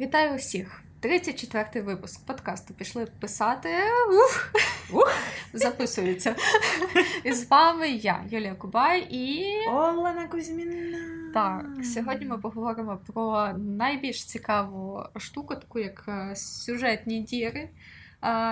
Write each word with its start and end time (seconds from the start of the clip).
Вітаю 0.00 0.34
усіх! 0.34 0.82
34-й 1.02 1.80
випуск 1.80 2.26
подкасту 2.26 2.74
пішли 2.74 3.06
писати. 3.06 3.68
Ух! 4.08 4.52
Ух! 4.92 5.12
Записується. 5.52 6.36
І 7.24 7.32
з 7.32 7.50
вами 7.50 7.88
я, 7.88 8.24
Юлія 8.30 8.54
Кубай 8.54 9.06
і 9.10 9.46
Олена 9.68 10.28
Кузьміна. 10.28 11.32
Так, 11.34 11.84
сьогодні 11.84 12.26
ми 12.26 12.38
поговоримо 12.38 12.98
про 13.06 13.52
найбільш 13.58 14.24
цікаву 14.24 15.02
штуку, 15.16 15.54
таку 15.54 15.78
як 15.78 16.04
е, 16.08 16.36
сюжетні 16.36 17.20
діри. 17.20 17.68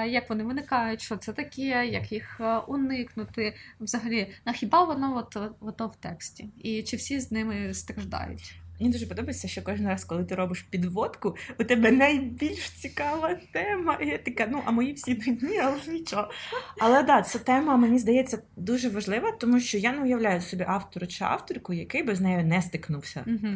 Як 0.09 0.31
вони 0.31 0.45
виникають, 0.45 1.01
що 1.01 1.17
це 1.17 1.33
таке, 1.33 1.87
як 1.87 2.13
їх 2.13 2.41
е, 2.41 2.59
уникнути? 2.59 3.55
Взагалі, 3.81 4.35
на 4.45 4.53
хіба 4.53 4.85
воно 4.85 5.17
от, 5.17 5.37
от, 5.61 5.81
в 5.81 5.97
тексті? 5.97 6.51
І 6.59 6.83
чи 6.83 6.97
всі 6.97 7.21
з 7.21 7.33
ними 7.33 7.75
страждають? 7.75 8.61
Мені 8.81 8.93
дуже 8.93 9.07
подобається, 9.07 9.49
що 9.49 9.63
кожен 9.63 9.89
раз, 9.89 10.05
коли 10.05 10.25
ти 10.25 10.35
робиш 10.35 10.63
підводку, 10.63 11.37
у 11.61 11.65
тебе 11.65 11.91
найбільш 11.91 12.71
цікава 12.71 13.35
тема. 13.53 13.99
І 14.03 14.07
я 14.07 14.19
така, 14.19 14.47
ну 14.51 14.63
а 14.65 14.71
мої 14.71 14.93
всі 14.93 15.15
нудні, 15.27 15.59
але 15.59 15.77
нічого. 15.89 16.31
Але 16.79 17.03
да, 17.03 17.23
ця 17.23 17.39
тема 17.39 17.77
мені 17.77 17.99
здається 17.99 18.43
дуже 18.57 18.89
важлива, 18.89 19.33
тому 19.33 19.61
що 19.61 19.79
я 19.79 19.93
не 19.93 20.03
уявляю 20.03 20.41
собі 20.41 20.65
автора 20.69 21.07
чи 21.07 21.25
авторку, 21.25 21.73
який 21.73 22.03
би 22.03 22.15
з 22.15 22.21
нею 22.21 22.45
не 22.47 22.63
стикнувся. 22.63 23.25
Угу. 23.27 23.55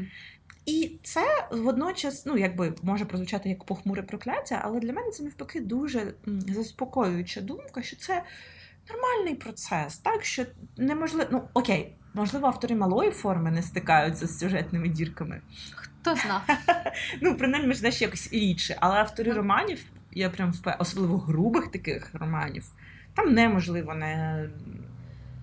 І 0.67 0.99
це 1.03 1.49
водночас, 1.51 2.27
ну 2.27 2.37
якби 2.37 2.75
може 2.83 3.05
прозвучати 3.05 3.49
як 3.49 3.65
похмуре 3.65 4.03
прокляття, 4.03 4.61
але 4.65 4.81
для 4.81 4.93
мене 4.93 5.11
це 5.11 5.23
навпаки 5.23 5.61
дуже 5.61 6.15
заспокоююча 6.27 7.41
думка, 7.41 7.83
що 7.83 7.97
це 7.97 8.23
нормальний 8.91 9.35
процес, 9.35 9.99
так 9.99 10.25
що 10.25 10.45
неможливо, 10.77 11.29
ну 11.33 11.49
окей. 11.55 11.97
Можливо, 12.15 12.47
автори 12.47 12.75
малої 12.77 13.11
форми 13.11 13.51
не 13.51 13.63
стикаються 13.63 14.27
з 14.27 14.39
сюжетними 14.39 14.89
дірками. 14.89 15.41
Хто 15.75 16.15
знав? 16.15 16.43
Ну, 17.21 17.37
принаймні, 17.37 17.73
ж 17.73 17.79
знаєш, 17.79 18.03
якось 18.03 18.33
рідше. 18.33 18.77
Але 18.81 18.97
автори 18.97 19.33
романів, 19.33 19.85
я 20.13 20.31
прям 20.31 20.53
впев... 20.53 20.75
особливо 20.79 21.19
грубих 21.19 21.71
таких 21.71 22.11
романів, 22.15 22.65
там 23.15 23.35
неможливо 23.35 23.95
не 23.95 24.45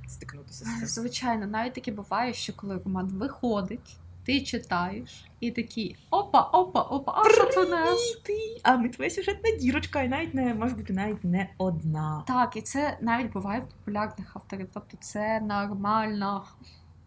стикнутися 0.07 0.65
з 0.65 0.79
цим. 0.79 0.87
Звичайно, 0.87 1.47
навіть 1.47 1.73
таке 1.73 1.91
буває, 1.91 2.33
що 2.33 2.53
коли 2.53 2.81
роман 2.85 3.07
виходить, 3.07 3.97
ти 4.29 4.41
читаєш 4.41 5.25
і 5.39 5.51
такі 5.51 5.95
опа, 6.11 6.41
опа, 6.41 6.81
опа, 6.81 7.23
а 7.25 7.29
що 7.29 7.45
це 7.45 7.65
у 7.65 7.69
нас? 7.69 8.21
А 8.63 8.77
ми 8.77 8.89
твоя 8.89 9.09
сюжетна 9.09 9.51
дірочка, 9.59 10.01
і 10.01 10.07
навіть 10.07 10.33
не 10.33 10.53
може 10.53 10.75
бути 10.75 10.93
навіть 10.93 11.23
не 11.23 11.49
одна. 11.57 12.23
Так, 12.27 12.55
і 12.55 12.61
це 12.61 12.97
навіть 13.01 13.31
буває 13.31 13.59
в 13.59 13.63
популярних 13.63 14.35
авторів, 14.35 14.67
тобто 14.73 14.97
це 14.99 15.39
нормально. 15.39 16.43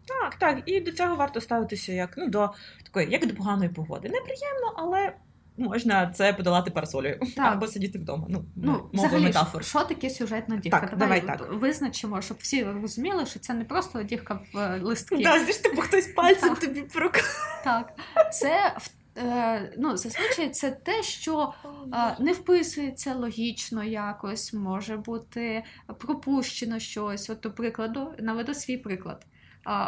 Так, 0.05 0.35
так, 0.35 0.63
і 0.65 0.79
до 0.79 0.91
цього 0.91 1.15
варто 1.15 1.41
ставитися 1.41 1.93
як 1.93 2.13
ну 2.17 2.29
до 2.29 2.49
такої, 2.83 3.09
як 3.09 3.27
до 3.27 3.35
поганої 3.35 3.69
погоди. 3.69 4.09
Неприємно, 4.09 4.73
але 4.75 5.13
можна 5.57 6.07
це 6.11 6.33
подолати 6.33 6.71
парасолею 6.71 7.19
Так. 7.35 7.53
або 7.53 7.67
сидіти 7.67 7.99
вдома. 7.99 8.25
Ну, 8.29 8.45
Ну, 8.55 8.89
взагалі, 8.93 9.23
метафор. 9.23 9.65
що 9.65 9.83
таке 9.83 10.09
сюжетна 10.09 10.55
дірка? 10.57 10.79
Так, 10.79 10.97
давай 10.97 11.21
так. 11.27 11.53
визначимо, 11.53 12.21
щоб 12.21 12.37
всі 12.39 12.63
розуміли, 12.63 13.25
що 13.25 13.39
це 13.39 13.53
не 13.53 13.65
просто 13.65 14.03
дірка 14.03 14.39
в 14.53 14.57
е, 14.57 14.79
листки. 14.81 15.15
Да, 15.17 15.21
знаєш, 15.39 15.57
типу 15.57 15.81
хтось 15.81 16.07
пальцем 16.07 16.55
тобі 16.55 16.81
прокладає. 16.81 17.33
Так, 17.63 17.93
це 18.33 18.75
в- 18.77 19.19
е, 19.19 19.73
ну, 19.77 19.97
зазвичай 19.97 20.49
це 20.49 20.71
те, 20.71 21.03
що 21.03 21.53
е, 21.93 22.15
не 22.19 22.31
вписується 22.31 23.15
логічно 23.15 23.83
якось, 23.83 24.53
може 24.53 24.97
бути 24.97 25.63
пропущено 25.99 26.79
щось. 26.79 27.29
От, 27.29 27.39
до 27.39 27.51
прикладу, 27.51 28.13
наведу 28.19 28.53
свій 28.53 28.77
приклад. 28.77 29.25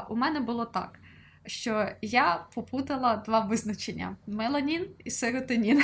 У 0.10 0.16
мене 0.16 0.40
було 0.40 0.66
так, 0.66 1.00
що 1.46 1.90
я 2.02 2.46
попутала 2.56 3.16
два 3.16 3.40
визначення: 3.40 4.16
меланін 4.28 4.88
і 5.04 5.10
серотонін. 5.10 5.84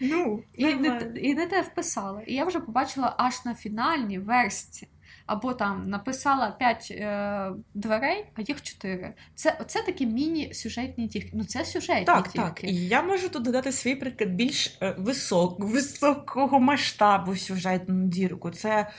Ну, 0.00 0.42
І 0.54 0.74
не, 0.74 1.12
і 1.22 1.34
не 1.34 1.46
те 1.46 1.62
вписала. 1.62 2.22
І 2.26 2.34
я 2.34 2.44
вже 2.44 2.60
побачила 2.60 3.14
аж 3.18 3.44
на 3.44 3.54
фінальній 3.54 4.18
версії. 4.18 4.90
Або 5.26 5.54
там 5.54 5.90
написала 5.90 6.50
5 6.50 6.88
е, 6.90 7.50
дверей, 7.74 8.24
а 8.34 8.40
їх 8.40 8.62
4. 8.62 9.14
Це, 9.34 9.58
це 9.66 9.82
такі 9.82 10.06
міні-сюжетні 10.06 11.06
дірки. 11.06 11.30
Ну, 11.34 11.44
це 11.44 11.64
сюжетні 11.64 12.04
Так, 12.04 12.22
дірки. 12.22 12.38
так. 12.38 12.64
І 12.64 12.86
я 12.86 13.02
можу 13.02 13.28
тут 13.28 13.42
додати 13.42 13.72
свій 13.72 13.94
приклад 13.94 14.30
більш 14.30 14.78
е, 14.82 14.94
висок, 14.98 15.60
високого 15.60 16.60
масштабу 16.60 17.36
сюжетну 17.36 18.06
дірку. 18.06 18.50
Це 18.50 18.90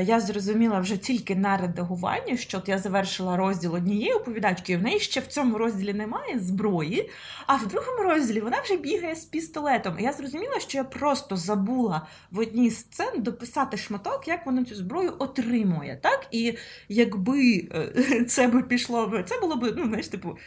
я 0.00 0.20
зрозуміла 0.20 0.80
вже 0.80 0.96
тільки 0.96 1.36
на 1.36 1.56
редагуванні, 1.56 2.36
що 2.36 2.58
от 2.58 2.68
я 2.68 2.78
завершила 2.78 3.36
розділ 3.36 3.74
однієї 3.74 4.12
оповідачки, 4.12 4.72
і 4.72 4.76
в 4.76 4.82
неї 4.82 5.00
ще 5.00 5.20
в 5.20 5.26
цьому 5.26 5.58
розділі 5.58 5.92
немає 5.92 6.38
зброї, 6.38 7.10
а 7.46 7.56
в 7.56 7.66
другому 7.66 8.02
розділі 8.02 8.40
вона 8.40 8.60
вже 8.60 8.76
бігає 8.76 9.16
з 9.16 9.24
пістолетом. 9.24 9.98
І 9.98 10.02
я 10.02 10.12
зрозуміла, 10.12 10.60
що 10.60 10.78
я 10.78 10.84
просто 10.84 11.36
забула 11.36 12.06
в 12.30 12.38
одній 12.38 12.70
з 12.70 12.78
сцен 12.78 13.22
дописати 13.22 13.76
шматок, 13.76 14.28
як 14.28 14.46
вона 14.46 14.64
цю 14.64 14.74
зброю 14.74 15.12
отримує. 15.18 15.98
Так? 16.02 16.26
І 16.30 16.54
якби 16.88 17.68
е, 17.74 18.24
це 18.28 18.48
би 18.48 18.62
пішло, 18.62 19.22
це 19.26 19.40
було 19.40 19.56
б, 19.56 19.74
ну, 19.76 19.84
знаєш, 19.84 20.08
типу. 20.08 20.38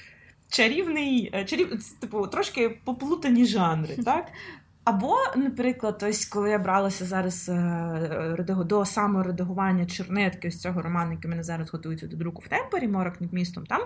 Чарівний, 0.49 1.31
е, 1.33 1.45
чарів, 1.45 1.83
типу, 1.99 2.27
трошки 2.27 2.69
поплутані 2.83 3.45
жанри, 3.45 3.95
так? 4.05 4.25
Або, 4.85 5.15
наприклад, 5.35 6.03
ось 6.09 6.25
коли 6.25 6.49
я 6.49 6.59
бралася 6.59 7.05
зараз 7.05 7.49
е, 7.49 8.45
до 8.65 8.85
саморедагування 8.85 9.85
чернетки 9.85 10.51
з 10.51 10.61
цього 10.61 10.81
роману, 10.81 11.11
який 11.11 11.29
мене 11.29 11.43
зараз 11.43 11.69
готується 11.69 12.07
до 12.07 12.17
друку 12.17 12.43
в 12.45 12.47
темпорі, 12.47 12.87
морок 12.87 13.21
над 13.21 13.33
містом, 13.33 13.65
там 13.65 13.81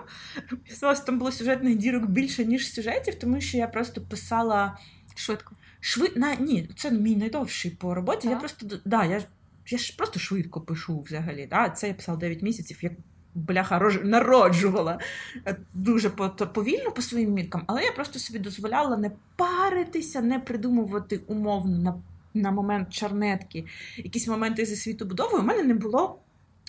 там 1.00 1.18
було 1.18 1.32
сюжетних 1.32 1.76
дірок 1.76 2.06
більше, 2.06 2.44
ніж 2.44 2.74
сюжетів, 2.74 3.14
тому 3.14 3.40
що 3.40 3.56
я 3.56 3.66
просто 3.66 4.00
писала 4.00 4.78
Швидко. 5.14 5.54
швид... 5.80 6.16
На, 6.16 6.34
ні, 6.34 6.70
це 6.76 6.90
мій 6.90 7.16
найдовший 7.16 7.70
по 7.70 7.94
роботі. 7.94 8.28
Я 8.28 8.36
просто 8.36 8.66
да, 8.84 9.04
я, 9.04 9.22
я 9.66 9.78
ж 9.78 9.96
просто 9.96 10.20
швидко 10.20 10.60
пишу 10.60 11.00
взагалі. 11.00 11.46
Да? 11.50 11.70
Це 11.70 11.88
я 11.88 11.94
писала 11.94 12.18
9 12.18 12.42
місяців, 12.42 12.78
як 12.82 12.92
бляха 13.34 13.90
народжувала 14.04 14.98
Е, 15.46 15.56
дуже 15.74 16.10
повільно 16.54 16.90
по 16.90 17.02
своїм 17.02 17.32
міркам, 17.32 17.62
але 17.66 17.82
я 17.82 17.92
просто 17.92 18.18
собі 18.18 18.38
дозволяла 18.38 18.96
не 18.96 19.10
паритися, 19.36 20.20
не 20.20 20.38
придумувати 20.38 21.20
умовно 21.26 21.78
на, 21.78 21.94
на 22.42 22.50
момент 22.50 22.90
чернетки 22.90 23.64
якісь 23.96 24.28
моменти 24.28 24.64
зі 24.64 24.76
світобудови. 24.76 25.38
У 25.38 25.42
мене 25.42 25.62
не 25.62 25.74
було. 25.74 26.18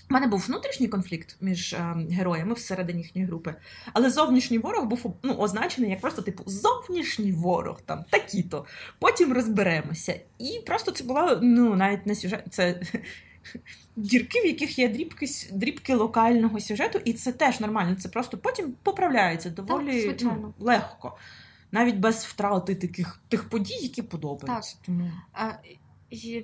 У 0.10 0.14
мене 0.14 0.28
був 0.28 0.46
внутрішній 0.48 0.88
конфлікт 0.88 1.38
між 1.42 1.74
е, 1.74 1.96
героями 2.12 2.54
всередині 2.54 3.02
їхньої 3.02 3.28
групи, 3.28 3.56
але 3.94 4.10
зовнішній 4.10 4.58
ворог 4.58 4.86
був 4.86 5.16
ну, 5.24 5.34
означений 5.34 5.92
як 5.92 6.02
просто 6.02 6.22
типу 6.22 6.44
зовнішній 6.46 7.32
ворог, 7.32 7.82
там 7.86 8.04
такі-то. 8.10 8.66
Потім 9.00 9.34
розберемося. 9.34 10.20
І 10.40 10.60
просто 10.66 10.92
це 10.92 11.04
була 11.04 11.40
ну 11.42 11.76
навіть 11.76 12.06
не 12.06 12.16
сюжет, 12.16 12.44
це 12.50 12.82
дірки, 13.96 14.42
в 14.42 14.46
яких 14.46 14.80
є 14.80 14.90
дрібки, 14.90 15.26
дрібки 15.52 15.96
локального 15.96 16.60
сюжету, 16.60 17.00
і 17.06 17.14
це 17.14 17.32
теж 17.32 17.60
нормально. 17.60 17.96
Це 17.96 18.10
просто 18.10 18.38
потім 18.38 18.74
поправляється 18.84 19.50
доволі 19.50 20.14
так, 20.14 20.22
ну, 20.22 20.54
легко, 20.60 21.18
навіть 21.72 21.96
без 21.96 22.16
втрати 22.16 22.76
таких 22.76 23.20
тих 23.28 23.50
подій, 23.50 23.80
які 23.82 24.02
подобаються. 24.02 24.78
Тому 24.86 25.12
А, 25.34 25.52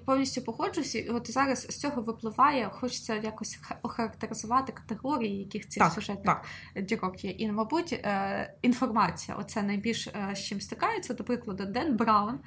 повністю 0.06 0.42
погоджуюся. 0.42 1.00
І 1.00 1.10
от 1.10 1.32
зараз 1.32 1.62
з 1.62 1.78
цього 1.78 2.02
випливає, 2.02 2.70
хочеться 2.74 3.16
якось 3.16 3.60
охарактеризувати 3.82 4.72
категорії, 4.72 5.40
яких 5.40 5.70
цих 5.70 5.84
так, 5.84 5.94
сюжетних 5.94 6.42
так. 6.74 6.86
дірок 6.86 7.24
є. 7.24 7.32
І, 7.32 7.52
мабуть, 7.52 7.94
е, 7.94 8.54
інформація, 8.62 9.38
оце 9.38 9.64
найбільш 9.64 10.08
е, 10.08 10.36
з 10.36 10.40
чим 10.40 10.62
стикається. 10.62 11.14
До 11.14 11.24
прикладу, 11.24 11.66
Ден 11.66 11.98
Браун, 11.98 12.40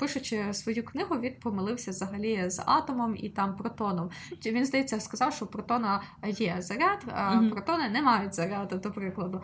пишучи 0.00 0.54
свою 0.54 0.84
книгу, 0.84 1.16
він 1.20 1.34
помилився 1.42 1.90
взагалі 1.90 2.50
з 2.50 2.62
атомом 2.66 3.16
і 3.16 3.28
там 3.28 3.56
протоном. 3.56 4.10
Він, 4.46 4.66
здається, 4.66 5.00
сказав, 5.00 5.32
що 5.34 5.44
у 5.44 5.48
протона 5.48 6.02
є 6.26 6.56
заряд, 6.58 7.04
а 7.14 7.34
Мгм. 7.34 7.50
протони 7.50 7.88
не 7.88 8.02
мають 8.02 8.34
заряду, 8.34 8.78
до 8.78 8.90
прикладу. 8.90 9.42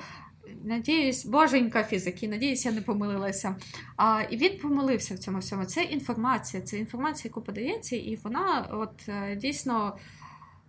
Надіюсь, 0.64 1.25
боженька 1.26 1.84
фізики, 1.84 2.28
надіюсь, 2.28 2.66
я 2.66 2.72
не 2.72 2.80
помилилася. 2.80 3.56
А, 3.97 4.22
і 4.30 4.36
він 4.36 4.58
помилився 4.58 5.15
в 5.15 5.18
цьому 5.18 5.39
всьому. 5.39 5.65
Це 5.65 5.83
інформація, 5.83 6.62
це 6.62 6.78
інформація, 6.78 7.28
яку 7.28 7.41
подається, 7.42 7.97
і 7.97 8.18
вона 8.22 8.68
от 8.72 9.09
е, 9.09 9.36
дійсно. 9.36 9.97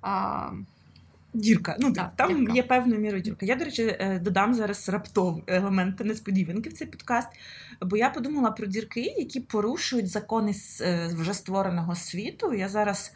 А, 0.02 0.50
Дірка. 1.36 1.76
Ну 1.80 1.94
Так, 1.94 2.12
там 2.16 2.38
дірка. 2.40 2.54
є 2.54 2.64
певною 2.64 3.02
мірою 3.02 3.24
дірка. 3.24 3.46
Я, 3.46 3.56
до 3.56 3.66
речі, 3.66 3.84
е, 4.00 4.20
додам 4.24 4.54
зараз 4.54 4.90
раптовий 4.90 5.44
елемент 5.48 6.00
несподіванки 6.00 6.70
в 6.70 6.74
цей 6.74 6.88
подкаст. 6.88 7.28
Бо 7.82 7.98
я 7.98 8.10
подумала 8.10 8.52
про 8.52 8.66
дірки, 8.68 9.02
які 9.02 9.40
порушують 9.40 10.08
закони 10.08 10.54
е, 10.82 11.08
вже 11.18 11.34
створеного 11.34 11.96
світу. 11.96 12.54
Я 12.54 12.70
зараз, 12.70 13.14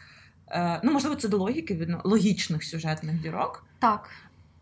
ну 0.83 0.92
можливо, 0.92 1.15
це 1.15 1.27
до 1.27 1.38
логіки 1.38 1.98
логічних 2.03 2.63
сюжетних 2.63 3.21
дірок. 3.21 3.65
так, 3.80 4.10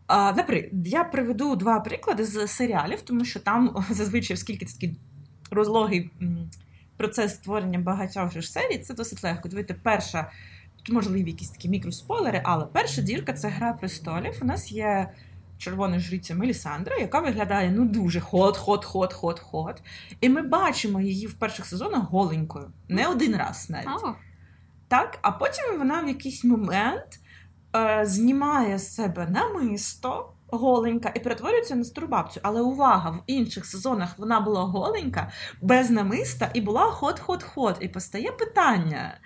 наприклад, 0.10 0.88
я 0.88 1.04
приведу 1.04 1.56
два 1.56 1.80
приклади 1.80 2.26
з 2.26 2.48
серіалів, 2.48 3.02
тому 3.02 3.26
що 3.26 3.40
там 3.40 3.86
зазвичай, 3.90 4.36
оскільки 4.36 4.66
це 4.66 4.74
такий 4.74 4.96
розлогий 5.52 6.12
процес 6.98 7.34
створення 7.36 7.80
багатьох 7.80 8.32
ж 8.32 8.52
серій, 8.52 8.78
це 8.78 8.94
досить 8.94 9.24
легко. 9.24 9.50
Дивіться, 9.50 9.76
перша, 9.84 10.32
тут 10.78 10.96
можливі 10.96 11.30
якісь 11.32 11.50
такі 11.50 11.70
мікроспойлери, 11.70 12.42
але 12.44 12.66
перша 12.66 13.02
дірка 13.02 13.34
це 13.34 13.50
Гра 13.50 13.74
престолів. 13.74 14.40
У 14.42 14.46
нас 14.46 14.72
є 14.72 15.10
червона 15.58 16.00
жриця 16.00 16.36
Мелісандра, 16.36 16.98
яка 16.98 17.20
виглядає 17.20 17.72
ну 17.72 17.86
дуже 17.86 18.20
хот, 18.20 18.58
хот, 18.58 18.86
хот, 18.86 19.14
хот, 19.14 19.40
хот. 19.40 19.82
І 20.22 20.30
ми 20.30 20.42
бачимо 20.42 21.02
її 21.02 21.28
в 21.28 21.34
перших 21.34 21.66
сезонах 21.66 22.10
голенькою. 22.10 22.72
Не 22.90 23.08
один 23.08 23.36
раз 23.36 23.70
навіть. 23.70 23.88
А, 23.88 24.14
Так, 24.88 25.20
а 25.22 25.32
потім 25.32 25.78
вона 25.78 26.02
в 26.02 26.08
якийсь 26.08 26.44
момент 26.44 27.20
знімає 28.04 28.78
з 28.78 28.96
себе 28.96 29.28
намисто 29.30 30.30
голенька 30.48 31.12
і 31.16 31.20
перетворюється 31.20 31.76
на 31.76 31.84
стару 31.84 32.08
бабцю. 32.08 32.40
Але 32.44 32.62
увага, 32.62 33.10
в 33.10 33.24
інших 33.28 33.66
сезонах 33.66 34.20
вона 34.20 34.40
була 34.40 34.62
голенька, 34.62 35.32
без 35.62 35.90
намиста 35.90 36.52
і 36.54 36.62
була 36.62 36.92
хот-хот-хот. 36.92 37.76
І 37.80 37.88
постає 37.88 38.32
питання: 38.32 39.18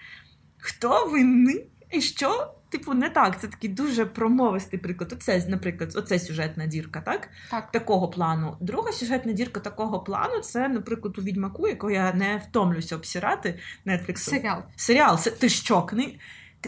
хто 0.58 1.06
винний 1.06 1.72
і 1.92 2.02
що? 2.02 2.54
Типу, 2.70 2.94
не 2.94 3.10
так. 3.10 3.42
Це 3.42 3.48
такий 3.48 3.70
дуже 3.70 4.06
промовистий 4.06 4.80
приклад. 4.80 5.14
Оце, 5.14 5.46
наприклад, 5.48 5.94
оце 5.96 6.20
сюжетна 6.20 6.66
дірка, 6.66 7.02
так? 7.02 7.30
так. 7.52 7.72
Такого 7.72 8.08
плану. 8.08 8.58
Друга 8.60 8.92
сюжетна 8.92 9.34
дірка 9.34 9.60
такого 9.60 10.00
плану 10.00 10.40
це, 10.40 10.68
наприклад, 10.68 11.18
у 11.18 11.22
відьмаку, 11.22 11.68
якого 11.68 11.92
я 11.92 12.14
не 12.14 12.42
втомлюся 12.50 12.96
обсирати 12.96 13.60
Netflix. 13.86 14.18
Серіал. 14.18 14.62
Серіал, 14.76 15.20
ти 15.40 15.50
що. 15.50 15.82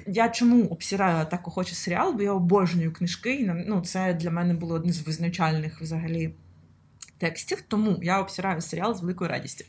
Я 0.08 0.30
чому 0.30 0.66
обсираю 0.66 1.26
так 1.26 1.48
охоче 1.48 1.76
серіал, 1.76 2.14
бо 2.14 2.22
я 2.22 2.34
обожнюю 2.34 2.94
книжки. 2.94 3.36
і 3.36 3.46
ну, 3.68 3.82
це 3.82 4.14
для 4.14 4.32
мене 4.32 4.54
було 4.54 4.76
одне 4.76 4.94
з 4.94 5.02
визначальних 5.02 5.82
взагалі 5.82 6.34
текстів, 7.18 7.64
тому 7.68 8.00
я 8.02 8.22
обсираю 8.22 8.62
серіал 8.62 8.96
з 8.96 9.02
великою 9.02 9.30
радістю. 9.30 9.66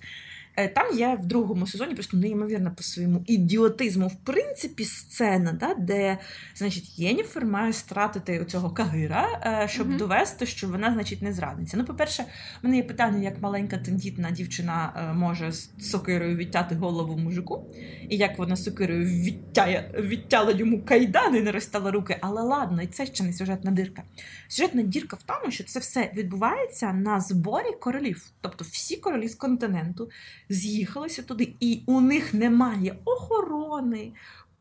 Е, 0.56 0.68
Там 0.68 0.98
є 0.98 1.18
в 1.22 1.26
другому 1.26 1.66
сезоні 1.66 1.94
просто 1.94 2.16
неймовірна 2.16 2.70
по 2.70 2.82
своєму 2.82 3.22
ідіотизму, 3.26 4.08
в 4.08 4.16
принципі, 4.24 4.84
сцена, 4.84 5.52
да, 5.52 5.74
де 5.74 6.18
значить, 6.54 6.98
Єніфер 6.98 7.46
має 7.46 7.72
стратити 7.72 8.40
оцього 8.40 8.70
Кагира, 8.70 9.40
е, 9.64 9.68
щоб 9.68 9.88
Мгм. 9.88 9.96
довести, 9.96 10.46
що 10.46 10.68
вона, 10.68 10.92
значить, 10.92 11.22
не 11.22 11.32
зрадниця. 11.32 11.76
Ну, 11.76 11.84
по-перше, 11.84 12.22
в 12.22 12.64
мене 12.64 12.76
є 12.76 12.82
питання, 12.82 13.22
як 13.22 13.42
маленька 13.42 13.76
тендітна 13.78 14.30
дівчина 14.30 14.92
е, 14.96 15.14
може 15.14 15.52
з 15.52 15.70
сокирою 15.90 16.36
відтяти 16.36 16.74
голову 16.74 17.18
мужику, 17.18 17.66
і 18.08 18.16
як 18.16 18.38
вона 18.38 18.56
сокирою 18.56 19.04
відтяє, 19.04 19.90
відтяла 19.98 20.52
йому 20.52 20.82
кайдани 20.82 21.38
і 21.38 21.42
не 21.42 21.52
розтала 21.52 21.90
руки. 21.90 22.16
Але 22.20 22.42
ладно, 22.42 22.82
і 22.82 22.86
це 22.86 23.06
ще 23.06 23.24
не 23.24 23.32
сюжетна 23.32 23.70
дирка. 23.70 24.02
Сюжетна 24.48 24.82
дірка 24.82 25.16
в 25.16 25.22
тому, 25.22 25.52
що 25.52 25.64
це 25.64 25.78
все 25.80 26.10
відбувається 26.16 26.92
на 26.92 27.20
зборі 27.20 27.72
королів. 27.80 28.26
Тобто 28.40 28.64
всі 28.70 28.96
королі 28.96 29.28
з 29.28 29.34
континенту 29.34 30.10
з'їхалися 30.48 31.22
туди, 31.22 31.54
і 31.60 31.82
у 31.86 32.00
них 32.00 32.34
немає 32.34 32.96
охорони. 33.04 34.12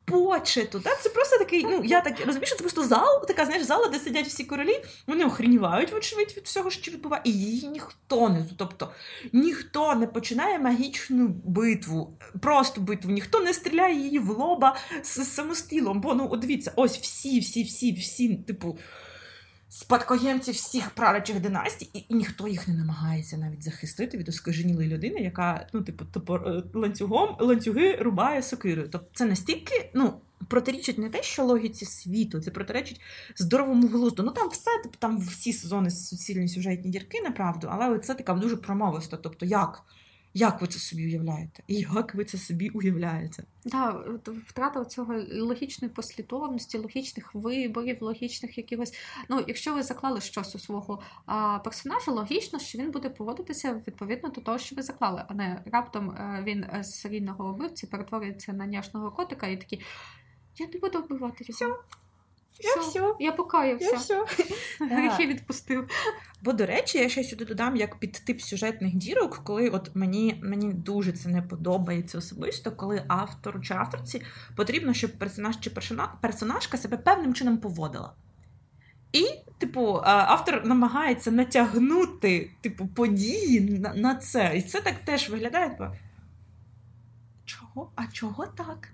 Почету, 0.05 0.79
так? 0.79 1.01
Це 1.01 1.09
просто 1.09 1.37
такий, 1.37 1.63
ну 1.63 1.83
я 1.83 2.01
так 2.01 2.19
розумію, 2.25 2.45
що 2.45 2.55
це 2.55 2.61
просто 2.61 2.83
зал, 2.83 3.27
така 3.27 3.45
знаєш, 3.45 3.63
зала, 3.63 3.87
де 3.87 3.99
сидять 3.99 4.27
всі 4.27 4.43
королі, 4.43 4.83
вони 5.07 5.25
охренівають, 5.25 5.91
вочевидь, 5.91 6.33
від 6.37 6.43
всього, 6.43 6.69
що 6.69 6.91
відбуває, 6.91 7.21
і 7.25 7.31
її 7.31 7.67
ніхто 7.67 8.29
не 8.29 8.45
тобто 8.57 8.91
ніхто 9.33 9.95
не 9.95 10.07
починає 10.07 10.59
магічну 10.59 11.27
битву, 11.45 12.17
просто 12.41 12.81
битву, 12.81 13.11
ніхто 13.11 13.39
не 13.39 13.53
стріляє 13.53 13.95
її 13.95 14.19
в 14.19 14.29
лоба 14.29 14.77
з 15.03 15.25
самостілом. 15.25 16.01
Бо 16.01 16.13
ну, 16.13 16.27
от 16.31 16.39
дивіться, 16.39 16.71
ось 16.75 16.97
всі, 16.97 17.39
всі, 17.39 17.63
всі, 17.63 17.93
всі, 17.93 18.35
типу, 18.35 18.77
спадкоємці 19.71 20.51
всіх 20.51 20.89
правлячих 20.89 21.39
династій, 21.39 21.89
і, 21.93 21.99
і 22.09 22.15
ніхто 22.15 22.47
їх 22.47 22.67
не 22.67 22.73
намагається 22.73 23.37
навіть 23.37 23.63
захистити 23.63 24.17
від 24.17 24.29
оскаженілої 24.29 24.89
людини, 24.89 25.19
яка, 25.19 25.67
ну, 25.73 25.81
типу, 25.81 26.05
топор, 26.05 26.47
е, 26.47 26.63
ланцюгом 26.73 27.35
ланцюги 27.39 27.95
рубає 27.95 28.43
сокирою. 28.43 28.89
Тобто 28.91 29.07
це 29.13 29.25
настільки, 29.25 29.89
ну. 29.93 30.13
Протирічить 30.47 30.97
не 30.97 31.09
те, 31.09 31.23
що 31.23 31.45
логіці 31.45 31.85
світу, 31.85 32.39
це 32.39 32.51
протиречить 32.51 33.01
здоровому 33.37 33.87
глузду. 33.87 34.23
Ну 34.23 34.31
там 34.31 34.49
все, 34.49 34.71
типу, 34.83 34.95
там 34.99 35.19
всі 35.19 35.53
сезони 35.53 35.91
суцільні 35.91 36.47
сюжетні 36.47 36.91
дірки, 36.91 37.21
направду, 37.21 37.67
але 37.71 37.99
це 37.99 38.13
така 38.13 38.33
дуже 38.33 38.57
промовиста. 38.57 39.17
Тобто, 39.17 39.45
як? 39.45 39.83
Як 40.33 40.61
ви 40.61 40.67
це 40.67 40.79
собі 40.79 41.05
уявляєте? 41.05 41.63
І 41.67 41.75
як 41.75 42.15
ви 42.15 42.25
це 42.25 42.37
собі 42.37 42.69
уявляєте? 42.69 43.43
Да, 43.65 44.03
втрата 44.47 44.85
цього 44.85 45.15
логічної 45.31 45.93
послідовності, 45.93 46.77
логічних 46.77 47.35
виборів, 47.35 47.97
логічних 48.01 48.57
якихось. 48.57 48.93
Ну, 49.29 49.43
якщо 49.47 49.73
ви 49.73 49.83
заклали 49.83 50.21
щось 50.21 50.55
у 50.55 50.59
свого 50.59 51.01
а, 51.25 51.59
персонажа, 51.59 52.11
логічно, 52.11 52.59
що 52.59 52.77
він 52.77 52.91
буде 52.91 53.09
поводитися 53.09 53.81
відповідно 53.87 54.29
до 54.29 54.41
того, 54.41 54.57
що 54.57 54.75
ви 54.75 54.81
заклали, 54.81 55.23
а 55.27 55.33
не 55.33 55.63
раптом 55.71 56.09
е, 56.11 56.43
він 56.47 56.63
е, 56.63 56.83
з 56.83 56.99
серійного 56.99 57.53
вбивці 57.53 57.87
перетворюється 57.87 58.53
на 58.53 58.65
няшного 58.65 59.11
котика 59.11 59.47
і 59.47 59.57
такий. 59.57 59.81
Я 60.57 60.67
не 60.67 60.79
буду 60.79 61.01
вбивати 61.01 61.45
його. 61.47 61.83
Я 62.63 62.81
все. 62.81 63.15
Я 63.19 63.31
покаявся. 63.31 63.95
все. 63.95 64.25
Гріхи 64.79 65.27
відпустив. 65.27 65.87
Бо, 66.41 66.53
до 66.53 66.65
речі, 66.65 66.97
я 66.97 67.09
ще 67.09 67.23
сюди 67.23 67.45
додам 67.45 67.75
як 67.75 67.99
підтип 67.99 68.41
сюжетних 68.41 68.95
дірок, 68.95 69.41
коли 69.43 69.69
от 69.69 69.95
мені, 69.95 70.39
мені 70.43 70.73
дуже 70.73 71.11
це 71.11 71.29
не 71.29 71.41
подобається 71.41 72.17
особисто, 72.17 72.71
коли 72.71 73.03
автору 73.07 73.61
чи 73.61 73.73
авторці 73.73 74.21
потрібно, 74.55 74.93
щоб 74.93 75.11
персонаж 75.11 75.59
чи 75.59 75.71
персонажка 76.21 76.77
себе 76.77 76.97
певним 76.97 77.33
чином 77.33 77.57
поводила. 77.57 78.13
І, 79.13 79.25
типу, 79.57 80.01
автор 80.03 80.65
намагається 80.65 81.31
натягнути 81.31 82.51
типу, 82.61 82.87
події 82.87 83.61
на, 83.61 83.93
на 83.93 84.15
це. 84.15 84.53
І 84.55 84.61
це 84.61 84.81
так 84.81 84.95
теж 85.05 85.29
виглядає. 85.29 85.69
Типу, 85.69 85.85
чого? 87.45 87.91
А 87.95 88.07
чого 88.07 88.45
так? 88.45 88.89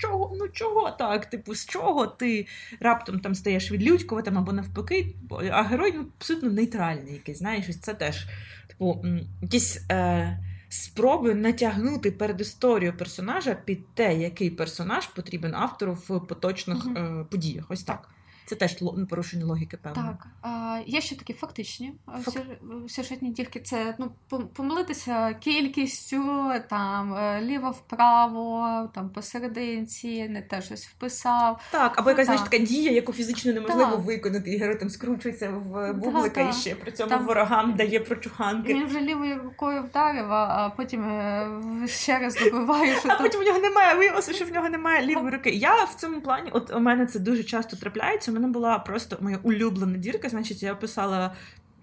Чого? 0.00 0.36
Ну 0.38 0.48
чого 0.48 0.90
так? 0.90 1.26
Типу, 1.26 1.54
з 1.54 1.66
чого 1.66 2.06
ти 2.06 2.46
раптом 2.80 3.20
там 3.20 3.34
стаєш 3.34 3.72
відлюдькуватим 3.72 4.38
або 4.38 4.52
навпаки, 4.52 5.14
а 5.50 5.62
герой 5.62 5.92
ну, 5.96 6.06
абсолютно 6.18 6.50
нейтральний 6.50 7.12
якийсь, 7.12 7.38
знаєш, 7.38 7.68
ось 7.68 7.80
це 7.80 7.94
теж 7.94 8.26
типу, 8.68 9.04
якісь 9.42 9.84
е, 9.90 10.38
спроби 10.68 11.34
натягнути 11.34 12.10
перед 12.10 12.40
історію 12.40 12.96
персонажа 12.96 13.54
під 13.54 13.94
те, 13.94 14.16
який 14.16 14.50
персонаж 14.50 15.06
потрібен 15.06 15.54
автору 15.54 15.98
в 16.08 16.26
поточних 16.26 16.86
е, 16.96 17.24
подіях. 17.30 17.64
Ось 17.68 17.82
так. 17.82 18.08
Це 18.50 18.56
теж 18.56 18.76
ну, 18.80 19.06
порушення 19.06 19.44
логіки, 19.46 19.76
певно. 19.76 20.02
Так, 20.02 20.26
а, 20.42 20.78
є 20.86 21.00
ще 21.00 21.16
такі 21.16 21.32
фактичні 21.32 21.92
Фак- 22.06 22.34
сюж- 22.34 22.88
сюжетні 22.88 23.30
дірки. 23.30 23.60
Це 23.60 23.94
ну, 23.98 24.10
помилитися 24.54 25.34
кількістю, 25.40 26.52
там 26.70 27.14
е, 27.14 27.40
ліво-вправо, 27.42 28.88
там 28.94 29.10
посерединці, 29.10 30.28
не 30.28 30.42
те 30.42 30.62
щось 30.62 30.86
вписав. 30.86 31.60
Так, 31.70 31.98
або 31.98 32.10
якась 32.10 32.28
Ну, 32.28 32.34
знаєш, 32.34 32.50
така 32.50 32.64
дія, 32.64 32.92
яку 32.92 33.12
фізично 33.12 33.52
неможливо 33.52 33.90
Так. 33.90 34.00
виконати, 34.04 34.50
і 34.50 34.58
герой 34.58 34.78
там 34.78 34.90
скручується 34.90 35.50
в 35.50 35.92
бублика 35.92 36.44
так. 36.44 36.50
і 36.50 36.58
ще 36.58 36.74
при 36.74 36.92
цьому 36.92 37.10
Там- 37.10 37.26
ворогам 37.26 37.74
дає 37.74 38.00
прочуханки. 38.00 38.74
Він 38.74 38.86
вже 38.86 39.00
лівою 39.00 39.42
рукою 39.42 39.82
вдарив, 39.82 40.32
а 40.32 40.72
потім 40.76 41.04
е, 41.04 41.48
ще 41.86 42.18
раз 42.18 42.34
добиває, 42.44 42.94
що 42.94 43.08
А 43.08 43.22
потім 43.22 43.40
у 43.40 43.44
нього 43.44 43.58
немає, 43.58 43.94
виявилося, 43.94 44.32
що 44.32 44.44
в 44.44 44.52
нього 44.52 44.68
немає 44.68 45.06
лівої 45.06 45.30
руки. 45.30 45.50
Я 45.50 45.84
в 45.84 45.94
цьому 45.94 46.20
плані, 46.20 46.50
от 46.52 46.70
у 46.74 46.80
мене 46.80 47.06
це 47.06 47.18
дуже 47.18 47.44
часто 47.44 47.76
трапляється. 47.76 48.32
Мене 48.40 48.52
була 48.52 48.78
просто 48.78 49.16
моя 49.20 49.38
улюблена 49.42 49.98
дірка. 49.98 50.28
Значить, 50.28 50.62
я 50.62 50.72
описала 50.72 51.34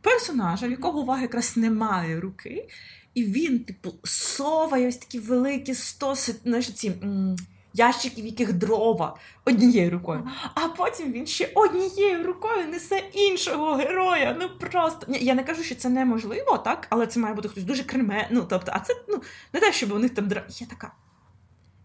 персонажа, 0.01 0.67
в 0.67 0.71
якого 0.71 0.99
уваги 0.99 1.21
якраз 1.21 1.57
немає 1.57 2.19
руки, 2.19 2.69
і 3.13 3.23
він, 3.23 3.59
типу, 3.59 3.93
соває 4.03 4.87
ось 4.87 4.97
такі 4.97 5.19
великі 5.19 5.73
стоси, 5.73 6.35
знаєш, 6.43 6.73
ці. 6.73 6.87
м, 7.03 7.35
Ящики, 7.73 8.21
в 8.21 8.25
яких 8.25 8.53
дрова 8.53 9.17
однією 9.45 9.91
рукою, 9.91 10.29
а 10.55 10.67
потім 10.67 11.11
він 11.11 11.27
ще 11.27 11.49
однією 11.55 12.23
рукою 12.23 12.67
несе 12.67 13.03
іншого 13.13 13.73
героя. 13.75 14.37
Ну 14.39 14.49
просто 14.59 15.05
Ні, 15.11 15.19
я 15.21 15.35
не 15.35 15.43
кажу, 15.43 15.63
що 15.63 15.75
це 15.75 15.89
неможливо, 15.89 16.57
так, 16.57 16.87
але 16.89 17.07
це 17.07 17.19
має 17.19 17.35
бути 17.35 17.49
хтось 17.49 17.63
дуже 17.63 17.83
креме. 17.83 18.27
Ну 18.31 18.45
тобто, 18.49 18.71
а 18.75 18.79
це 18.79 18.93
ну 19.09 19.21
не 19.53 19.59
те, 19.59 19.73
щоб 19.73 19.91
у 19.91 19.99
них 19.99 20.13
там 20.13 20.27
дра. 20.27 20.45
Я 20.49 20.67
така. 20.67 20.91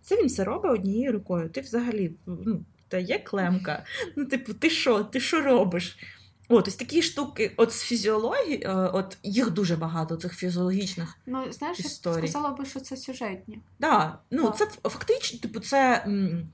Це 0.03 0.17
він 0.17 0.27
все 0.27 0.45
робить 0.45 0.73
однією 0.73 1.13
рукою. 1.13 1.49
Ти 1.49 1.61
взагалі, 1.61 2.13
ну, 2.27 2.65
та 2.93 2.99
є 2.99 3.19
клемка. 3.19 3.85
Ну, 4.17 4.25
типу, 4.25 4.55
ти 4.55 4.71
що? 4.71 5.05
Ти 5.05 5.21
що 5.21 5.41
робиш? 5.41 5.99
От, 6.49 6.69
ось 6.69 6.77
такі 6.77 7.03
штуки, 7.03 7.53
от 7.57 7.73
з 7.73 7.83
фізіології, 7.83 8.63
е, 8.65 8.71
от 8.73 9.19
їх 9.23 9.51
дуже 9.51 9.77
багато, 9.77 10.17
цих 10.17 10.35
фізіологічних. 10.35 11.19
ну 11.27 11.53
знаєш, 11.53 11.81
я 11.81 11.89
сказала 11.91 12.51
би, 12.51 12.65
що 12.65 12.81
це 12.81 12.97
сюжетні. 12.97 13.59
Да, 13.81 14.19
ну, 14.31 14.45
Так. 14.45 14.57
це 14.57 14.67
фактично, 14.91 15.39
типу, 15.39 15.61
це 15.61 16.05
м, 16.07 16.49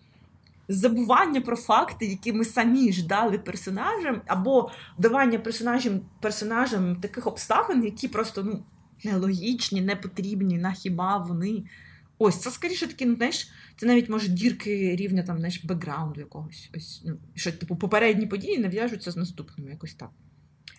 забування 0.69 1.41
про 1.41 1.57
факти, 1.57 2.07
які 2.07 2.33
ми 2.33 2.45
самі 2.45 2.93
ж 2.93 3.07
дали 3.07 3.39
персонажам, 3.39 4.23
або 4.27 4.71
давання 4.99 5.39
персонажам, 5.39 6.01
персонажам 6.21 6.97
таких 6.97 7.27
обставин, 7.27 7.85
які 7.85 8.09
просто 8.09 8.43
ну, 8.43 8.63
нелогічні, 9.05 9.81
не 9.81 9.97
потрібні, 9.97 10.59
на 10.59 10.73
хіба 10.73 11.17
вони. 11.17 11.63
Ось 12.19 12.41
це 12.41 12.51
скоріше 12.51 12.87
такі, 12.87 13.07
ну 13.07 13.17
знаєш, 13.17 13.51
це 13.77 13.87
навіть 13.87 14.09
може 14.09 14.29
дірки 14.29 14.97
рівня 14.97 15.23
там, 15.23 15.39
знаєш, 15.39 15.65
бекграунду 15.65 16.21
якогось. 16.21 16.71
Ось, 16.77 17.03
ну, 17.05 17.19
що, 17.35 17.53
типу, 17.53 17.77
попередні 17.77 18.27
події 18.27 18.59
не 18.59 18.69
в'яжуться 18.69 19.11
з 19.11 19.17
наступними, 19.17 19.71
якось 19.71 19.95
так. 19.95 20.11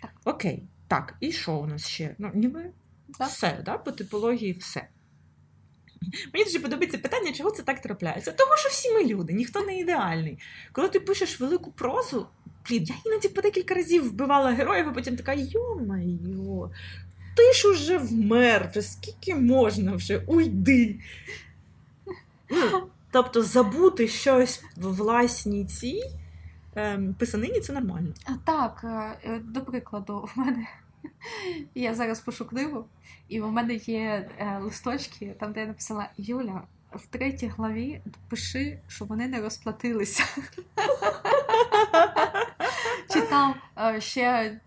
Так. 0.01 0.11
Окей, 0.25 0.63
так, 0.87 1.15
і 1.19 1.31
що 1.31 1.53
у 1.53 1.65
нас 1.65 1.87
ще? 1.87 2.15
Ну, 2.17 2.31
ніби 2.33 2.71
Так. 3.17 3.27
все, 3.27 3.61
да? 3.65 3.77
по 3.77 3.91
типології 3.91 4.53
все. 4.53 4.87
Мені 6.33 6.45
дуже 6.45 6.59
подобається 6.59 6.97
питання, 6.97 7.33
чого 7.33 7.51
це 7.51 7.63
так 7.63 7.81
трапляється. 7.81 8.31
Тому 8.31 8.51
що 8.57 8.69
всі 8.69 8.91
ми 8.93 9.05
люди, 9.05 9.33
ніхто 9.33 9.61
не 9.61 9.79
ідеальний. 9.79 10.39
Коли 10.71 10.89
ти 10.89 10.99
пишеш 10.99 11.39
велику 11.39 11.71
прозу, 11.71 12.27
блін, 12.69 12.83
я 12.83 12.95
іноді 13.05 13.29
по 13.29 13.41
декілька 13.41 13.73
разів 13.73 14.09
вбивала 14.09 14.51
героїв, 14.51 14.89
а 14.89 14.91
потім 14.91 15.15
така 15.15 15.33
йо-майо, 15.33 16.71
ти 17.39 17.53
ж 17.53 17.67
уже 17.67 17.97
вмер, 17.97 18.69
вже 18.71 18.81
скільки 18.81 19.35
можна 19.35 19.95
вже, 19.95 20.23
уйди. 20.27 20.99
Ну, 22.49 22.87
Тобто 23.11 23.43
забути 23.43 24.07
щось 24.07 24.63
в 24.77 24.95
власній 24.95 25.65
цій 25.65 26.03
ем, 26.75 27.13
писанині 27.13 27.59
це 27.59 27.73
нормально. 27.73 28.13
Так, 28.45 28.81
е, 29.23 29.39
до 29.43 29.61
прикладу, 29.61 30.29
в 30.35 30.39
мене 30.39 30.67
я 31.75 31.95
зараз 31.95 32.19
пишу 32.19 32.45
книгу, 32.45 32.85
і 33.29 33.41
в 33.41 33.51
мене 33.51 33.73
є 33.73 34.29
е, 34.39 34.59
листочки, 34.61 35.35
там, 35.39 35.53
де 35.53 35.59
я 35.59 35.65
написала 35.65 36.09
Юля. 36.17 36.61
В 36.93 37.05
третій 37.05 37.47
главі 37.47 38.01
пиши, 38.29 38.79
що 38.87 39.05
вони 39.05 39.27
не 39.27 39.41
розплатилися. 39.41 40.23
Чи 43.13 43.21
там 43.21 43.51
е, 43.51 43.68
ще 43.99 44.21
е, 44.21 44.59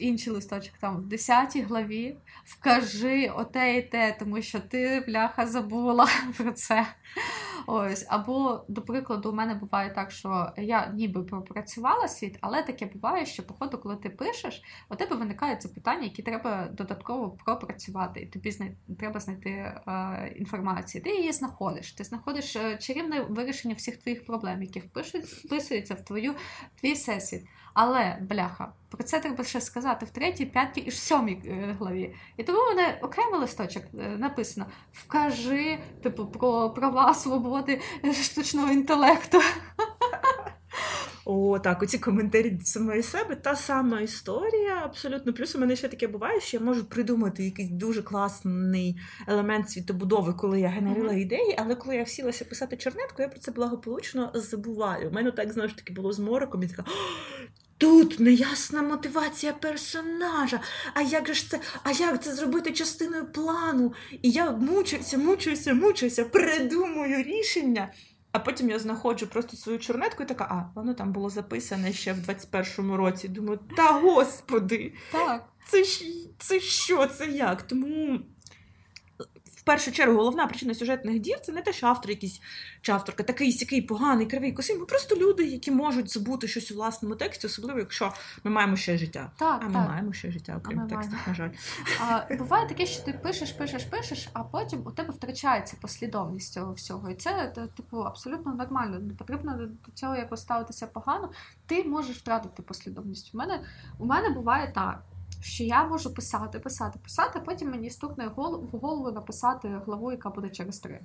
інший 0.00 0.32
листочок, 0.32 0.74
там 0.80 0.96
в 0.96 1.06
10 1.06 1.56
главі 1.56 2.16
вкажи 2.44 3.32
оте 3.36 3.76
і 3.76 3.82
те, 3.82 4.16
тому 4.18 4.42
що 4.42 4.60
ти, 4.60 5.04
бляха, 5.06 5.46
забула 5.46 6.08
про 6.36 6.52
це. 6.52 6.86
Ось, 7.66 8.06
Або, 8.08 8.64
до 8.68 8.82
прикладу, 8.82 9.30
у 9.30 9.34
мене 9.34 9.54
буває 9.54 9.90
так, 9.90 10.10
що 10.10 10.52
я 10.56 10.92
ніби 10.94 11.22
пропрацювала 11.22 12.08
світ, 12.08 12.38
але 12.40 12.62
таке 12.62 12.86
буває, 12.86 13.26
що, 13.26 13.42
походу, 13.42 13.78
коли 13.78 13.96
ти 13.96 14.10
пишеш, 14.10 14.62
у 14.90 14.96
тебе 14.96 15.16
виникають 15.16 15.62
запитання, 15.62 16.02
які 16.02 16.22
треба 16.22 16.68
додатково 16.72 17.30
пропрацювати, 17.30 18.20
і 18.20 18.26
тобі 18.26 18.50
знай... 18.50 18.76
треба 18.98 19.20
знайти 19.20 19.50
е, 19.50 20.32
інформацію. 20.36 21.04
Ти 21.04 21.10
її 21.10 21.32
знаходиш. 21.32 21.92
Ти 21.92 22.04
знаходиш 22.04 22.56
е, 22.56 22.76
чарівне 22.76 23.20
вирішення 23.20 23.74
всіх 23.74 23.96
твоїх 23.96 24.26
проблем, 24.26 24.62
які 24.62 24.80
вписуються 24.80 25.94
в 25.94 26.04
твою 26.04 26.34
твій 26.80 26.92
всесвіт. 26.92 27.42
Але, 27.74 28.18
бляха, 28.40 28.72
про 28.88 29.04
це 29.04 29.20
треба 29.20 29.44
ще 29.44 29.60
сказати 29.60 30.06
в 30.06 30.10
третій, 30.10 30.46
п'ятій 30.46 30.80
і 30.80 30.90
сьомій 30.90 31.42
е, 31.46 31.76
главі. 31.78 32.14
І 32.36 32.42
тому 32.42 32.58
в 32.58 32.76
мене 32.76 32.98
окремий 33.02 33.40
листочок 33.40 33.82
е, 33.98 34.16
написано: 34.18 34.66
вкажи, 34.92 35.78
типу, 36.02 36.26
про 36.26 36.70
права 36.70 37.14
свободи 37.14 37.80
е, 38.04 38.12
штучного 38.12 38.72
інтелекту. 38.72 39.38
О, 41.24 41.58
так, 41.58 41.82
оці 41.82 41.98
коментарі 41.98 42.50
до 42.50 42.64
самої 42.64 43.02
себе, 43.02 43.36
та 43.36 43.56
сама 43.56 44.00
історія, 44.00 44.80
абсолютно. 44.84 45.32
Плюс 45.32 45.56
у 45.56 45.58
мене 45.58 45.76
ще 45.76 45.88
таке 45.88 46.08
буває, 46.08 46.40
що 46.40 46.56
я 46.56 46.62
можу 46.62 46.84
придумати 46.84 47.44
якийсь 47.44 47.70
дуже 47.70 48.02
класний 48.02 49.00
елемент 49.28 49.70
світобудови, 49.70 50.32
коли 50.32 50.60
я 50.60 50.68
генерила 50.68 51.12
mm-hmm. 51.12 51.18
ідеї, 51.18 51.54
але 51.58 51.74
коли 51.74 51.96
я 51.96 52.02
всілася 52.02 52.44
писати 52.44 52.76
чернетку, 52.76 53.22
я 53.22 53.28
про 53.28 53.38
це 53.38 53.50
благополучно 53.50 54.30
забуваю. 54.34 55.08
У 55.08 55.12
мене 55.12 55.30
так 55.30 55.52
знову 55.52 55.68
ж 55.68 55.76
таки 55.76 55.92
було 55.92 56.12
з 56.12 56.18
мороком, 56.18 56.62
і 56.62 56.68
така. 56.68 56.84
Тут 57.80 58.20
неясна 58.20 58.82
мотивація 58.82 59.52
персонажа. 59.52 60.60
А 60.94 61.02
як 61.02 61.26
же 61.26 61.34
ж 61.34 61.50
це? 61.50 61.60
А 61.82 61.90
як 61.90 62.22
це 62.22 62.34
зробити 62.34 62.72
частиною 62.72 63.24
плану? 63.32 63.92
І 64.22 64.30
я 64.30 64.50
мучуся, 64.50 65.18
мучуся, 65.18 65.74
мучуся, 65.74 66.24
придумую 66.24 67.22
рішення. 67.22 67.92
А 68.32 68.38
потім 68.38 68.70
я 68.70 68.78
знаходжу 68.78 69.26
просто 69.26 69.56
свою 69.56 69.78
чорнетку 69.78 70.22
і 70.22 70.26
така, 70.26 70.44
а 70.44 70.78
воно 70.80 70.94
там 70.94 71.12
було 71.12 71.30
записане 71.30 71.92
ще 71.92 72.12
в 72.12 72.16
21-му 72.16 72.96
році. 72.96 73.28
Думаю, 73.28 73.58
та 73.76 73.92
господи, 73.92 74.92
так. 75.12 75.48
це 75.68 75.84
ж 75.84 76.04
це 76.38 76.60
що, 76.60 77.06
це 77.06 77.26
як? 77.26 77.62
Тому 77.62 78.20
першу 79.70 79.92
чергу 79.92 80.16
головна 80.16 80.46
причина 80.46 80.74
сюжетних 80.74 81.18
дір 81.18 81.40
це 81.40 81.52
не 81.52 81.62
те, 81.62 81.72
що 81.72 81.86
автор 81.86 82.10
якийсь 82.10 82.40
чи 82.80 82.92
авторка 82.92 83.22
такий 83.22 83.52
сякий 83.52 83.82
поганий, 83.82 84.26
кривий 84.26 84.52
косий. 84.52 84.78
Ми 84.78 84.86
просто 84.86 85.16
люди, 85.16 85.44
які 85.44 85.70
можуть 85.70 86.12
забути 86.12 86.48
щось 86.48 86.70
у 86.70 86.74
власному 86.74 87.14
тексті, 87.14 87.46
особливо 87.46 87.78
якщо 87.78 88.12
ми 88.44 88.50
маємо 88.50 88.76
ще 88.76 88.98
життя. 88.98 89.30
Так, 89.36 89.60
а 89.64 89.68
ми 89.68 89.72
так. 89.72 89.88
маємо 89.88 90.12
ще 90.12 90.30
життя, 90.30 90.60
окрім 90.64 90.88
текстів, 90.88 91.18
на 91.26 91.34
жаль. 91.34 91.50
А, 92.08 92.34
Буває 92.34 92.68
таке, 92.68 92.86
що 92.86 93.02
ти 93.02 93.12
пишеш, 93.12 93.52
пишеш, 93.52 93.84
пишеш, 93.84 94.28
а 94.32 94.44
потім 94.44 94.82
у 94.86 94.90
тебе 94.90 95.14
втрачається 95.14 95.76
послідовність 95.80 96.52
цього 96.52 96.72
всього. 96.72 97.10
І 97.10 97.14
це 97.14 97.52
типу 97.76 97.96
абсолютно 97.96 98.54
нормально. 98.54 98.98
Не 98.98 99.14
потрібно 99.14 99.68
до 99.86 99.92
цього 99.94 100.16
якось 100.16 100.40
ставитися 100.40 100.86
погано. 100.86 101.32
Ти 101.66 101.84
можеш 101.84 102.16
втратити 102.16 102.62
послідовність. 102.62 103.34
У 103.34 103.38
мене 103.38 103.64
у 103.98 104.06
мене 104.06 104.30
буває 104.30 104.72
так 104.74 105.02
що 105.40 105.64
я 105.64 105.84
можу 105.84 106.14
писати, 106.14 106.58
писати, 106.58 106.98
писати, 107.02 107.38
а 107.42 107.44
потім 107.44 107.70
мені 107.70 107.90
стукне 107.90 108.28
в 108.72 108.78
голову 108.78 109.10
написати 109.10 109.80
главу, 109.86 110.10
яка 110.10 110.30
буде 110.30 110.48
через 110.50 110.78
три. 110.78 111.00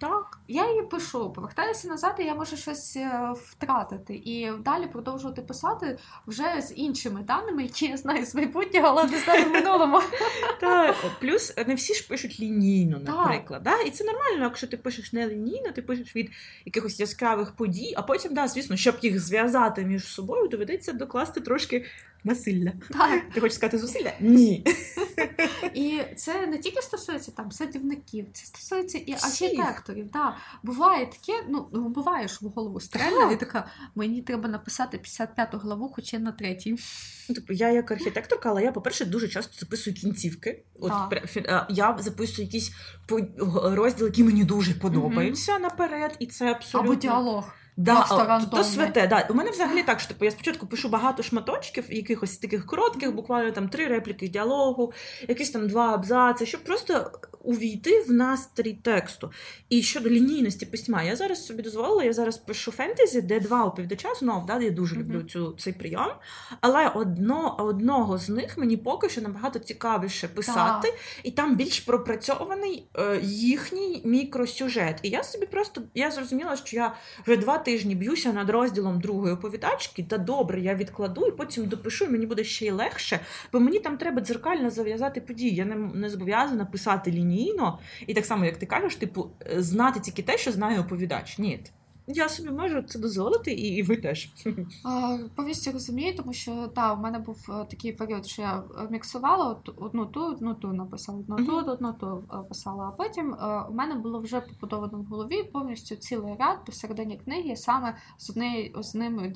Так, 0.00 0.38
я 0.48 0.68
її 0.70 0.82
пишу, 0.82 1.32
повертаюся 1.32 1.88
назад, 1.88 2.14
і 2.18 2.22
я 2.22 2.34
можу 2.34 2.56
щось 2.56 2.96
е, 2.96 3.32
втратити. 3.44 4.14
І 4.14 4.50
далі 4.64 4.86
продовжувати 4.86 5.42
писати 5.42 5.98
вже 6.26 6.62
з 6.62 6.72
іншими 6.76 7.22
даними, 7.22 7.62
які 7.62 7.86
я 7.86 7.96
знаю 7.96 8.26
з 8.26 8.34
майбутнього, 8.34 8.86
але 8.86 9.04
не 9.04 9.18
знаю 9.18 9.44
в 9.44 9.52
минулому. 9.52 10.00
Так, 10.60 10.96
плюс 11.20 11.54
не 11.66 11.74
всі 11.74 11.94
ж 11.94 12.08
пишуть 12.08 12.40
лінійно, 12.40 12.98
наприклад. 12.98 13.62
Да? 13.62 13.80
І 13.80 13.90
це 13.90 14.04
нормально, 14.04 14.44
якщо 14.44 14.66
ти 14.66 14.76
пишеш 14.76 15.12
не 15.12 15.28
лінійно, 15.28 15.72
ти 15.72 15.82
пишеш 15.82 16.16
від 16.16 16.30
якихось 16.64 17.00
яскравих 17.00 17.52
подій, 17.52 17.94
а 17.96 18.02
потім, 18.02 18.34
да, 18.34 18.48
звісно, 18.48 18.76
щоб 18.76 18.96
їх 19.02 19.20
зв'язати 19.20 19.84
між 19.84 20.04
собою, 20.04 20.48
доведеться 20.48 20.92
докласти 20.92 21.40
трошки 21.40 21.84
насилля. 22.24 22.72
Так. 22.90 23.22
Ти 23.34 23.40
хочеш 23.40 23.54
сказати 23.54 23.78
зусилля? 23.78 24.12
Ні. 24.20 24.66
І 25.74 26.00
це 26.16 26.46
не 26.46 26.58
тільки 26.58 26.82
стосується 26.82 27.30
там 27.30 27.52
садівників, 27.52 28.26
це 28.32 28.46
стосується 28.46 28.98
і 28.98 29.12
архітекторів. 29.12 30.10
Да. 30.10 30.36
Буває 30.62 31.06
таке, 31.06 31.44
ну, 31.48 31.68
ну 31.72 31.88
буває, 31.88 32.28
що 32.28 32.46
в 32.46 32.48
голову 32.48 32.80
стрельна, 32.80 33.32
і 33.32 33.36
така, 33.40 33.66
мені 33.94 34.22
треба 34.22 34.48
написати 34.48 34.96
55-ту 34.96 35.58
главу, 35.58 35.92
хоча 35.94 36.18
на 36.18 36.32
третій. 36.32 36.78
Типу, 37.34 37.52
я 37.52 37.70
як 37.70 37.90
архітекторка, 37.90 38.50
але 38.50 38.62
я, 38.62 38.72
по-перше, 38.72 39.04
дуже 39.04 39.28
часто 39.28 39.58
записую 39.58 39.96
кінцівки. 39.96 40.64
От 40.80 40.92
Я 41.68 41.96
записую 42.00 42.46
якісь 42.46 42.72
розділи, 43.62 44.08
які 44.08 44.24
мені 44.24 44.44
дуже 44.44 44.74
подобаються 44.74 45.52
угу. 45.52 45.62
наперед, 45.62 46.16
і 46.18 46.26
це 46.26 46.50
абсолютно. 46.50 46.92
Або 46.92 47.00
діалог. 47.00 47.52
Да, 47.78 48.04
то 48.50 48.64
святе, 48.64 49.06
да. 49.06 49.26
У 49.30 49.34
мене 49.34 49.50
взагалі 49.50 49.82
так, 49.82 50.00
що 50.00 50.08
типу, 50.08 50.24
я 50.24 50.30
спочатку 50.30 50.66
пишу 50.66 50.88
багато 50.88 51.22
шматочків, 51.22 51.84
якихось 51.88 52.38
таких 52.38 52.66
коротких, 52.66 53.14
буквально 53.14 53.50
там 53.50 53.68
три 53.68 53.86
репліки 53.86 54.28
діалогу, 54.28 54.92
якісь 55.28 55.50
там 55.50 55.68
два 55.68 55.94
абзаци, 55.94 56.46
щоб 56.46 56.64
просто 56.64 57.10
увійти 57.42 58.00
в 58.00 58.12
настрій 58.12 58.72
тексту. 58.72 59.30
І 59.68 59.82
щодо 59.82 60.10
лінійності 60.10 60.66
письма, 60.66 61.02
я 61.02 61.16
зараз 61.16 61.46
собі 61.46 61.62
дозволила, 61.62 62.04
я 62.04 62.12
зараз 62.12 62.38
пишу 62.38 62.72
фентезі, 62.72 63.22
де 63.22 63.40
два 63.40 63.64
оповідача 63.64 64.14
знов, 64.14 64.46
да, 64.46 64.60
я 64.60 64.70
дуже 64.70 64.96
люблю 64.96 65.22
цю, 65.22 65.54
цей 65.58 65.72
прийом. 65.72 66.12
Але 66.60 66.88
одно, 66.88 67.56
одного 67.58 68.18
з 68.18 68.28
них 68.28 68.58
мені 68.58 68.76
поки 68.76 69.08
що 69.08 69.20
набагато 69.20 69.58
цікавіше 69.58 70.28
писати, 70.28 70.88
так. 70.88 70.98
і 71.22 71.30
там 71.30 71.56
більш 71.56 71.80
пропрацьований 71.80 72.88
е, 72.98 73.20
їхній 73.22 74.02
мікросюжет. 74.04 75.00
І 75.02 75.08
я 75.08 75.22
собі 75.24 75.46
просто 75.46 75.82
я 75.94 76.10
зрозуміла, 76.10 76.56
що 76.56 76.76
я 76.76 76.94
вже 77.26 77.36
два 77.36 77.58
тижні 77.58 77.94
б'юся 77.94 78.32
над 78.32 78.50
розділом 78.50 79.00
другої 79.00 79.34
оповідачки, 79.34 80.02
та 80.02 80.18
добре, 80.18 80.60
я 80.60 80.74
відкладу 80.74 81.26
і 81.26 81.30
потім 81.30 81.66
допишу, 81.66 82.04
і 82.04 82.08
мені 82.08 82.26
буде 82.26 82.44
ще 82.44 82.66
й 82.66 82.70
легше, 82.70 83.20
бо 83.52 83.60
мені 83.60 83.78
там 83.78 83.96
треба 83.96 84.22
дзеркально 84.22 84.70
зав'язати 84.70 85.20
події. 85.20 85.54
Я 85.54 85.64
не, 85.64 85.76
не 85.76 86.10
зобов'язана 86.10 86.64
писати 86.64 87.10
лінійно, 87.28 87.78
і 88.06 88.14
так 88.14 88.26
само, 88.26 88.44
як 88.44 88.56
ти 88.56 88.66
кажеш, 88.66 88.96
типу, 88.96 89.30
е, 89.50 89.62
знати 89.62 90.00
тільки 90.00 90.22
те, 90.22 90.38
що 90.38 90.52
знає 90.52 90.80
оповідач. 90.80 91.38
Ні. 91.38 91.60
Я 92.10 92.28
собі 92.28 92.50
можу 92.50 92.82
це 92.82 92.98
дозволити, 92.98 93.52
і 93.52 93.82
ви 93.82 93.96
теж. 93.96 94.30
Повністю 95.34 95.72
розумію, 95.72 96.16
тому 96.16 96.32
що 96.32 96.68
так, 96.68 96.98
у 96.98 97.02
мене 97.02 97.18
був 97.18 97.46
е, 97.48 97.64
такий 97.70 97.92
період, 97.92 98.26
що 98.26 98.42
я 98.42 98.62
е, 98.78 98.88
міксувала 98.90 99.56
одну 99.76 100.06
ту, 100.06 100.24
одну 100.24 100.54
ту 100.54 100.72
написала, 100.72 101.18
одну 101.18 101.46
ту, 101.46 101.56
одну 101.72 101.92
ту 101.92 102.24
е, 102.32 102.36
писала. 102.48 102.84
А 102.84 102.90
потім 102.90 103.36
у 103.70 103.72
мене 103.74 103.94
було 103.94 104.18
вже 104.18 104.40
побудовано 104.40 104.98
в 104.98 105.04
голові 105.04 105.42
повністю 105.42 105.96
цілий 105.96 106.34
ряд 106.38 106.64
посередині 106.64 107.16
книги 107.16 107.56
саме 107.56 107.96
з 108.18 108.30
однією 108.30 108.82
з 108.82 108.94
ними 108.94 109.32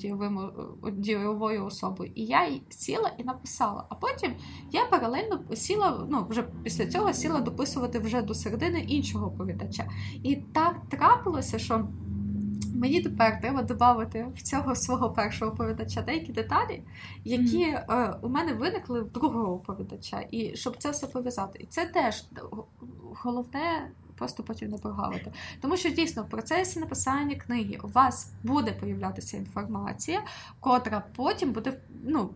дієвою 0.91 1.65
особою. 1.65 2.11
І 2.15 2.25
я 2.25 2.49
сіла 2.69 3.11
і 3.17 3.23
написала. 3.23 3.85
А 3.89 3.95
потім 3.95 4.33
я 4.71 4.85
паралельно 4.85 5.39
сіла, 5.53 6.07
ну 6.09 6.25
вже 6.29 6.43
після 6.63 6.85
цього 6.85 7.13
сіла 7.13 7.41
дописувати 7.41 7.99
вже 7.99 8.21
до 8.21 8.33
середини 8.33 8.79
іншого 8.79 9.27
оповідача. 9.27 9.89
І 10.23 10.35
так 10.35 10.75
трапилося, 10.89 11.59
що. 11.59 11.87
Мені 12.73 13.01
тепер 13.01 13.41
треба 13.41 13.63
додати 13.63 14.27
в 14.35 14.41
цього 14.41 14.75
свого 14.75 15.09
першого 15.09 15.51
оповідача 15.51 16.01
деякі 16.01 16.31
деталі, 16.31 16.83
які 17.23 17.65
mm. 17.65 18.11
е, 18.11 18.15
у 18.21 18.29
мене 18.29 18.53
виникли 18.53 19.01
в 19.01 19.11
другого 19.11 19.53
оповідача, 19.53 20.25
і 20.31 20.55
щоб 20.55 20.77
це 20.77 20.91
все 20.91 21.07
пов'язати. 21.07 21.59
І 21.61 21.65
це 21.65 21.85
теж 21.85 22.23
головне. 23.23 23.91
Просто 24.15 24.43
потім 24.43 24.69
не 24.69 24.77
прогавити. 24.77 25.31
Тому 25.61 25.77
що 25.77 25.89
дійсно 25.89 26.23
в 26.23 26.29
процесі 26.29 26.79
написання 26.79 27.35
книги 27.35 27.79
у 27.83 27.87
вас 27.87 28.31
буде 28.43 28.71
появлятися 28.71 29.37
інформація, 29.37 30.23
котра 30.59 31.03
потім 31.15 31.51
буде 31.51 31.79
ну, 32.03 32.29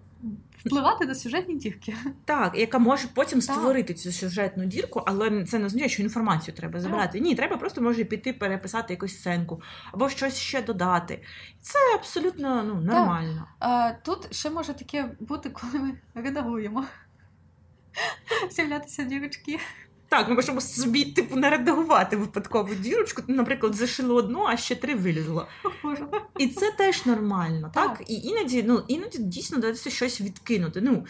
впливати 0.65 1.05
на 1.05 1.15
сюжетні 1.15 1.55
дірки. 1.55 1.95
Так, 2.25 2.57
яка 2.57 2.79
може 2.79 3.07
потім 3.13 3.41
так. 3.41 3.55
створити 3.55 3.93
цю 3.93 4.11
сюжетну 4.11 4.65
дірку, 4.65 5.03
але 5.05 5.43
це 5.43 5.59
не 5.59 5.65
означає, 5.65 5.89
що 5.89 6.03
інформацію 6.03 6.55
треба 6.55 6.79
забрати. 6.79 7.13
Так. 7.13 7.21
Ні, 7.21 7.35
треба 7.35 7.57
просто 7.57 7.81
може 7.81 8.03
піти 8.03 8.33
переписати 8.33 8.93
якусь 8.93 9.17
сценку 9.19 9.61
або 9.91 10.09
щось 10.09 10.37
ще 10.37 10.61
додати. 10.61 11.23
Це 11.61 11.79
абсолютно 11.95 12.63
ну, 12.63 12.75
нормально. 12.75 13.47
А, 13.59 13.91
Тут 13.91 14.35
ще 14.35 14.49
може 14.49 14.73
таке 14.73 15.11
бути, 15.19 15.49
коли 15.49 15.79
ми 15.83 15.93
редагуємо. 16.15 16.85
З'являтися 18.51 19.03
дірочки. 19.03 19.59
Так, 20.09 20.29
ми 20.29 20.35
можемо 20.35 20.61
собі 20.61 21.05
типу 21.05 21.35
не 21.35 21.49
редагувати 21.49 22.17
випадкову 22.17 22.75
дірочку. 22.75 23.23
Наприклад, 23.27 23.73
зашили 23.75 24.13
одну, 24.13 24.45
а 24.47 24.57
ще 24.57 24.75
три 24.75 24.95
вилізло. 24.95 25.47
І 26.37 26.47
це 26.47 26.71
теж 26.71 27.05
нормально, 27.05 27.71
так? 27.73 27.97
так? 27.97 28.09
І 28.09 28.13
іноді, 28.13 28.63
ну 28.63 28.83
іноді 28.87 29.17
дійсно 29.17 29.57
доведеться 29.57 29.89
щось 29.89 30.21
відкинути. 30.21 30.81
Ну 30.81 31.05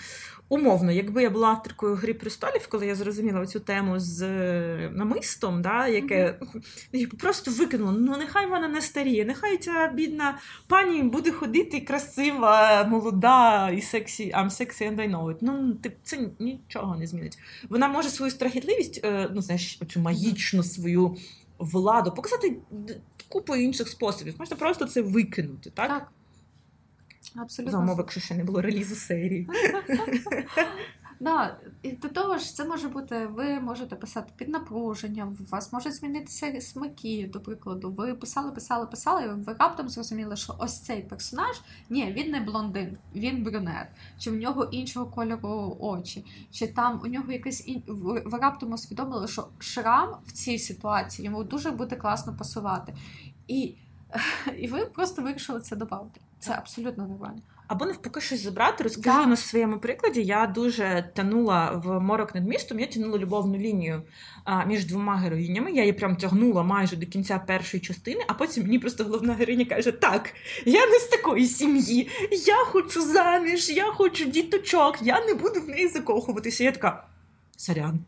умовно, 0.49 0.91
якби 0.91 1.23
я 1.23 1.29
була 1.29 1.47
авторкою 1.49 1.95
Гри 1.95 2.13
престолів, 2.13 2.67
коли 2.67 2.87
я 2.87 2.95
зрозуміла 2.95 3.45
цю 3.45 3.59
тему 3.59 3.99
з 3.99 4.21
е, 4.21 4.91
намистом, 4.95 5.61
да, 5.61 5.87
яке 5.87 6.39
mm-hmm. 6.93 7.17
просто 7.17 7.51
викинула. 7.51 7.91
Ну 7.91 8.17
нехай 8.17 8.47
вона 8.47 8.67
не 8.67 8.81
старіє, 8.81 9.25
нехай 9.25 9.57
ця 9.57 9.91
бідна 9.93 10.37
пані 10.67 11.03
буде 11.03 11.31
ходити 11.31 11.79
красива, 11.79 12.83
молода 12.83 13.69
і 13.69 13.81
сексі, 13.81 14.33
I'm 14.37 14.49
sexy 14.49 14.95
and 14.95 14.95
I 14.95 15.11
know 15.11 15.25
it. 15.25 15.37
Ну 15.41 15.73
тип, 15.73 15.95
це 16.03 16.29
нічого 16.39 16.95
не 16.95 17.07
змінить. 17.07 17.37
Вона 17.69 17.87
може 17.87 18.09
свою 18.09 18.31
страхітливість, 18.31 19.01
е, 19.03 19.29
ну 19.33 19.41
знаєш, 19.41 19.79
цю 19.89 19.99
магічну 19.99 20.63
свою 20.63 21.17
владу 21.59 22.11
показати 22.11 22.57
купу 23.29 23.55
інших 23.55 23.87
способів. 23.87 24.35
Можна 24.39 24.57
просто 24.57 24.85
це 24.85 25.01
викинути, 25.01 25.69
так? 25.69 25.87
Так. 25.87 26.07
Абсолютно. 27.37 27.71
За 27.71 27.77
умови, 27.77 27.97
якщо 27.97 28.19
ще 28.19 28.35
не 28.35 28.43
було 28.43 28.61
релізу 28.61 28.95
серії. 28.95 29.49
Да, 31.19 31.57
і 31.83 31.91
до 31.91 32.09
того 32.09 32.37
ж, 32.37 32.55
це 32.55 32.65
може 32.65 32.87
бути, 32.87 33.27
ви 33.27 33.59
можете 33.59 33.95
писати 33.95 34.31
під 34.35 34.49
напруженням, 34.49 35.37
у 35.39 35.51
вас 35.51 35.73
можуть 35.73 35.93
змінитися 35.95 36.61
смаки, 36.61 37.29
до 37.33 37.39
прикладу. 37.39 37.91
Ви 37.91 38.13
писали, 38.13 38.51
писали, 38.51 38.87
писали, 38.87 39.23
і 39.23 39.27
ви 39.27 39.55
раптом 39.59 39.89
зрозуміли, 39.89 40.35
що 40.35 40.55
ось 40.59 40.79
цей 40.79 41.01
персонаж, 41.01 41.61
ні, 41.89 42.13
він 42.17 42.31
не 42.31 42.39
блондин, 42.39 42.97
він 43.15 43.43
брюнет, 43.43 43.87
чи 44.19 44.31
в 44.31 44.35
нього 44.35 44.63
іншого 44.63 45.05
кольору 45.05 45.77
очі, 45.79 46.25
чи 46.51 46.67
там 46.67 47.01
у 47.03 47.07
нього 47.07 47.31
якийсь 47.31 47.67
ін... 47.67 47.83
ви 47.87 48.37
раптом 48.41 48.73
усвідомили, 48.73 49.27
що 49.27 49.47
шрам 49.59 50.17
в 50.25 50.31
цій 50.31 50.59
ситуації 50.59 51.25
йому 51.25 51.43
дуже 51.43 51.71
буде 51.71 51.95
класно 51.95 52.35
пасувати. 52.37 52.93
І 53.47 53.75
і 54.57 54.67
ви 54.67 54.85
просто 54.85 55.21
вирішили 55.21 55.59
це 55.59 55.75
додати. 55.75 56.21
Це 56.39 56.53
абсолютно 56.53 57.07
нормально. 57.07 57.41
Або 57.67 57.85
навпаки 57.85 58.21
щось 58.21 58.43
забрати. 58.43 58.83
Розкажу 58.83 59.29
на 59.29 59.35
своєму 59.35 59.79
прикладі. 59.79 60.23
Я 60.23 60.47
дуже 60.47 61.11
танула 61.15 61.71
в 61.71 61.99
морок 61.99 62.35
над 62.35 62.47
містом. 62.47 62.79
Я 62.79 62.87
тянула 62.87 63.17
любовну 63.17 63.57
лінію 63.57 64.01
а, 64.43 64.65
між 64.65 64.85
двома 64.85 65.15
героїнями. 65.15 65.71
Я 65.71 65.81
її 65.81 65.93
прям 65.93 66.15
тягнула 66.15 66.63
майже 66.63 66.95
до 66.95 67.05
кінця 67.05 67.39
першої 67.39 67.81
частини, 67.81 68.21
а 68.27 68.33
потім 68.33 68.63
мені 68.63 68.79
просто 68.79 69.03
головна 69.03 69.33
героїня 69.33 69.65
каже: 69.65 69.91
Так, 69.91 70.33
я 70.65 70.87
не 70.87 70.99
з 70.99 71.07
такої 71.07 71.45
сім'ї, 71.45 72.09
я 72.45 72.55
хочу 72.65 73.01
заміж, 73.01 73.69
я 73.69 73.85
хочу 73.85 74.25
діточок, 74.25 74.97
я 75.01 75.25
не 75.25 75.33
буду 75.33 75.59
в 75.59 75.69
неї 75.69 75.87
закохуватися. 75.87 76.63
Я 76.63 76.71
така. 76.71 77.07
Сорян. 77.59 77.99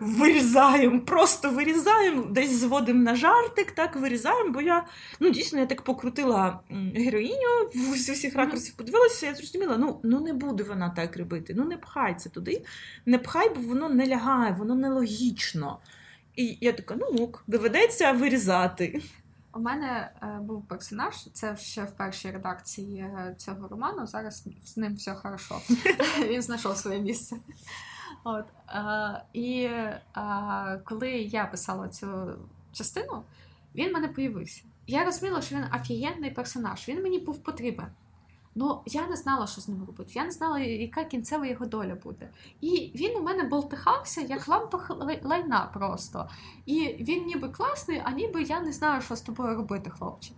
Вирізаємо, 0.00 1.00
просто 1.00 1.50
вирізаємо, 1.50 2.22
десь 2.22 2.60
зводимо 2.60 3.02
на 3.02 3.14
жартик, 3.14 3.70
так 3.70 3.96
вирізаємо, 3.96 4.50
бо 4.50 4.60
я 4.60 4.86
ну 5.20 5.30
дійсно 5.30 5.60
я 5.60 5.66
так 5.66 5.82
покрутила 5.82 6.60
героїню 6.94 7.70
в 7.74 7.90
усіх 7.90 8.34
ракурсів 8.34 8.74
подивилася, 8.74 9.26
я 9.26 9.34
зрозуміла, 9.34 9.76
ну 9.76 10.00
ну 10.02 10.20
не 10.20 10.32
буде 10.32 10.62
вона 10.64 10.90
так 10.90 11.16
робити. 11.16 11.54
Ну 11.56 11.64
не 11.64 11.76
пхай 11.76 12.14
це 12.14 12.30
туди, 12.30 12.64
не 13.06 13.18
пхай, 13.18 13.54
бо 13.54 13.60
воно 13.60 13.88
не 13.88 14.06
лягає, 14.06 14.52
воно 14.52 14.74
нелогічно. 14.74 15.78
І 16.36 16.58
я 16.60 16.72
така, 16.72 16.96
ну 16.96 17.06
ок, 17.06 17.44
доведеться 17.46 18.12
вирізати. 18.12 19.02
У 19.54 19.60
мене 19.60 20.12
е, 20.22 20.26
був 20.42 20.68
персонаж, 20.68 21.14
це 21.32 21.56
ще 21.56 21.84
в 21.84 21.90
першій 21.90 22.30
редакції 22.30 22.98
е, 22.98 23.34
цього 23.38 23.68
роману. 23.68 24.06
Зараз 24.06 24.44
з 24.64 24.76
ним 24.76 24.94
все 24.94 25.14
хорошо. 25.14 25.60
Він 26.28 26.42
знайшов 26.42 26.76
своє 26.76 27.00
місце. 27.00 27.36
От, 28.24 28.44
е, 28.68 29.22
І 29.32 29.62
е, 29.62 30.00
коли 30.84 31.10
я 31.10 31.46
писала 31.46 31.88
цю 31.88 32.06
частину, 32.72 33.22
він 33.74 33.92
мене 33.92 34.08
появився. 34.08 34.62
Я 34.86 35.04
розуміла, 35.04 35.42
що 35.42 35.56
він 35.56 35.64
офігенний 35.74 36.30
персонаж, 36.30 36.88
він 36.88 37.02
мені 37.02 37.18
був 37.18 37.38
потрібен. 37.38 37.86
Ну, 38.54 38.80
я 38.86 39.06
не 39.06 39.16
знала, 39.16 39.46
що 39.46 39.60
з 39.60 39.68
ним 39.68 39.84
робити. 39.86 40.10
Я 40.14 40.24
не 40.24 40.30
знала, 40.30 40.58
яка 40.58 41.04
кінцева 41.04 41.46
його 41.46 41.66
доля 41.66 41.94
буде. 41.94 42.28
І 42.60 42.92
він 42.94 43.16
у 43.16 43.22
мене 43.22 43.42
болтихався, 43.42 44.20
як 44.20 44.48
лампа 44.48 44.80
лайна 45.22 45.70
просто. 45.74 46.28
І 46.66 46.96
він 47.00 47.24
ніби 47.24 47.48
класний, 47.48 48.02
а 48.04 48.10
ніби 48.10 48.42
я 48.42 48.60
не 48.60 48.72
знаю, 48.72 49.02
що 49.02 49.16
з 49.16 49.20
тобою 49.20 49.56
робити, 49.56 49.90
хлопче. 49.90 50.30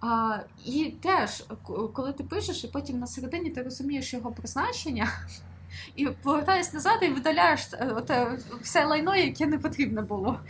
А, 0.00 0.38
І 0.64 0.94
теж, 1.00 1.44
коли 1.92 2.12
ти 2.12 2.24
пишеш, 2.24 2.64
і 2.64 2.68
потім 2.68 2.98
на 2.98 3.06
середині 3.06 3.50
ти 3.50 3.62
розумієш 3.62 4.14
його 4.14 4.32
призначення 4.32 5.08
і 5.96 6.06
повертаєш 6.06 6.72
назад 6.72 6.98
і 7.02 7.08
видаляєш 7.08 7.60
е, 7.72 7.92
оте 7.96 8.38
все 8.62 8.84
лайно, 8.84 9.16
яке 9.16 9.46
не 9.46 9.58
потрібно 9.58 10.02
було. 10.02 10.40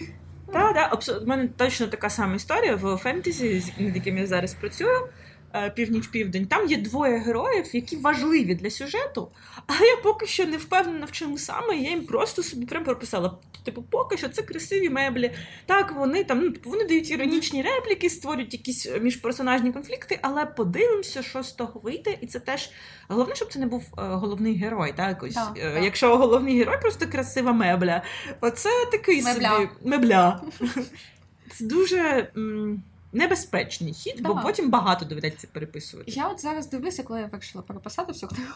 Так, 0.53 0.89
абсолютно. 0.91 1.25
У 1.25 1.29
мене 1.29 1.49
точно 1.57 1.87
така 1.87 2.11
сама 2.11 2.35
історія 2.35 2.77
в 2.77 2.97
фентезі, 2.97 3.73
над 3.79 3.95
яким 3.95 4.19
я 4.19 4.27
зараз 4.27 4.55
працюю. 4.55 5.09
Е, 5.57 5.71
північ-південь, 5.71 6.47
там 6.47 6.67
є 6.67 6.77
двоє 6.77 7.19
героїв, 7.19 7.65
які 7.73 7.97
важливі 7.97 8.55
для 8.55 8.71
сюжету, 8.71 9.29
але 9.67 9.87
я 9.89 9.97
поки 9.97 10.27
що 10.27 10.47
не 10.47 10.57
впевнена 10.57 11.07
в 11.07 11.13
чому 11.13 11.39
саме. 11.39 11.77
Я 11.77 11.91
їм 11.91 12.07
просто 12.07 12.43
собі 12.43 12.67
прям 12.67 12.85
прописала. 12.85 13.39
Типу, 13.65 13.83
поки 13.83 14.17
що 14.17 14.29
це 14.29 14.43
красиві 14.43 14.91
меблі. 14.91 15.31
Так, 15.67 15.93
вони 15.93 16.25
там 16.25 16.41
ну, 16.41 16.51
типу, 16.51 16.71
вони 16.71 16.85
дають 16.85 17.11
іронічні 17.11 17.63
репліки, 17.63 18.11
створюють 18.11 18.53
якісь 18.53 18.89
міжперсонажні 19.01 19.73
конфлікти, 19.73 20.19
але 20.23 20.47
подивимося, 20.47 21.23
що 21.23 21.43
з 21.43 21.53
того 21.53 21.81
вийде. 21.81 22.19
І 22.21 22.27
це 22.27 22.41
теж 22.41 22.71
головне, 23.09 23.35
щоб 23.35 23.53
це 23.53 23.59
не 23.59 23.67
був 23.67 23.83
е, 23.99 24.03
головний 24.03 24.57
герой. 24.57 24.93
Так, 24.97 25.23
ось 25.23 25.35
так, 25.35 25.53
е, 25.57 25.75
так. 25.75 25.85
якщо 25.85 26.17
головний 26.17 26.59
герой 26.59 26.81
просто 26.81 27.07
красива 27.07 27.53
мебля, 27.53 28.03
оце 28.41 28.71
такий 28.93 29.23
мебля. 29.23 29.51
собі 29.51 29.69
мебля. 29.85 30.43
Це 31.51 31.65
дуже. 31.65 32.29
М- 32.37 32.83
небезпечний 33.15 33.93
хід, 33.93 34.21
бо 34.23 34.41
потім 34.43 34.71
багато 34.71 35.05
доведеться 35.05 35.49
переписувати. 35.53 36.11
Я 36.11 36.29
от 36.29 36.41
зараз 36.41 36.71
дивлюся, 36.71 37.03
коли 37.03 37.21
я 37.21 37.27
вирішила 37.27 37.63
переписати 37.63 38.13
всю 38.13 38.31
книгу. 38.31 38.53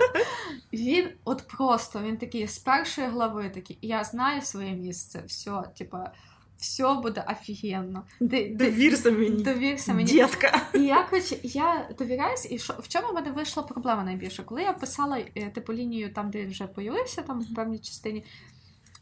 Він 0.72 1.08
от 1.24 1.48
просто 1.48 2.02
він 2.02 2.16
такий 2.16 2.48
з 2.48 2.58
першої 2.58 3.08
глави 3.08 3.50
такий, 3.54 3.78
я 3.82 4.04
знаю 4.04 4.42
своє 4.42 4.72
місце, 4.72 5.22
все, 5.26 5.62
типа. 5.78 6.12
Все 6.56 6.94
буде 6.94 7.24
офігенно. 7.28 8.02
Довірся 8.20 9.10
мені. 9.10 9.42
Довірся 9.42 9.94
мені. 9.94 10.12
Дітка. 10.12 10.62
І 10.74 10.78
я 10.78 11.02
коротше, 11.02 11.36
я 11.42 11.88
довіряюсь, 11.98 12.46
і 12.50 12.58
що 12.58 12.74
в 12.78 12.88
чому 12.88 13.08
в 13.08 13.14
мене 13.14 13.30
вийшла 13.30 13.62
проблема 13.62 14.04
найбільше? 14.04 14.42
Коли 14.42 14.62
я 14.62 14.72
писала 14.72 15.18
е, 15.36 15.50
типу 15.50 15.72
лінію 15.72 16.12
там, 16.12 16.30
де 16.30 16.42
він 16.42 16.50
вже 16.50 16.66
появився, 16.66 17.22
там 17.22 17.40
в 17.40 17.54
певній 17.54 17.78
частині. 17.78 18.24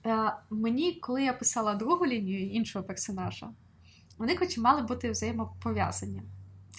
Е, 0.07 0.33
мені, 0.50 0.92
коли 0.92 1.22
я 1.22 1.33
писала 1.33 1.74
другу 1.74 2.07
лінію 2.07 2.50
іншого 2.50 2.85
персонажа, 2.85 3.48
вони 4.21 4.37
хоч 4.37 4.59
мали 4.59 4.83
бути 4.83 5.11
взаємопов'язані. 5.11 6.23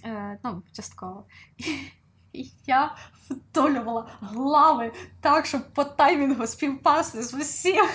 Е, 0.05 0.39
Ну, 0.43 0.63
частково. 0.73 1.25
І 2.33 2.51
я 2.67 2.95
втолювала 3.29 4.11
глави 4.21 4.91
так, 5.21 5.45
щоб 5.45 5.61
по 5.73 5.83
таймінгу 5.83 6.47
співпасти 6.47 7.23
з 7.23 7.33
усім, 7.33 7.85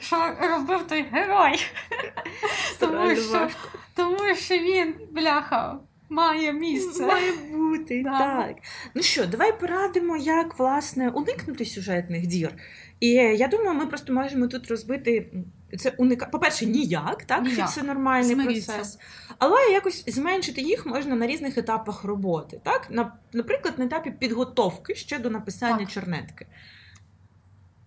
що 0.00 0.34
робив 0.40 0.86
той 0.86 1.02
герой. 1.02 1.58
Тому 2.80 3.16
що, 3.16 3.48
тому 3.94 4.34
що 4.34 4.54
він, 4.58 4.94
бляха, 5.12 5.78
має 6.08 6.52
місце. 6.52 7.06
Має 7.06 7.32
бути, 7.32 8.02
да. 8.02 8.18
так. 8.18 8.56
Ну 8.94 9.02
що, 9.02 9.26
давай 9.26 9.60
порадимо, 9.60 10.16
як 10.16 10.58
власне 10.58 11.08
уникнути 11.10 11.64
сюжетних 11.64 12.26
дір. 12.26 12.54
І 13.00 13.08
я 13.12 13.48
думаю, 13.48 13.74
ми 13.74 13.86
просто 13.86 14.12
можемо 14.12 14.46
тут 14.46 14.68
розбити 14.68 15.32
це 15.76 15.90
уника... 15.98 16.26
По-перше, 16.26 16.66
ніяк, 16.66 17.24
так 17.24 17.42
ніяк. 17.42 17.70
це 17.70 17.82
нормальний 17.82 18.34
Смиріться. 18.34 18.72
процес. 18.72 18.98
Але 19.38 19.60
якось 19.72 20.04
зменшити 20.06 20.60
їх 20.60 20.86
можна 20.86 21.16
на 21.16 21.26
різних 21.26 21.58
етапах 21.58 22.04
роботи. 22.04 22.60
Так, 22.62 22.88
Наприклад, 23.32 23.74
на 23.78 23.84
етапі 23.84 24.10
підготовки 24.10 24.94
ще 24.94 25.18
до 25.18 25.30
написання 25.30 25.78
так. 25.78 25.90
чернетки. 25.90 26.46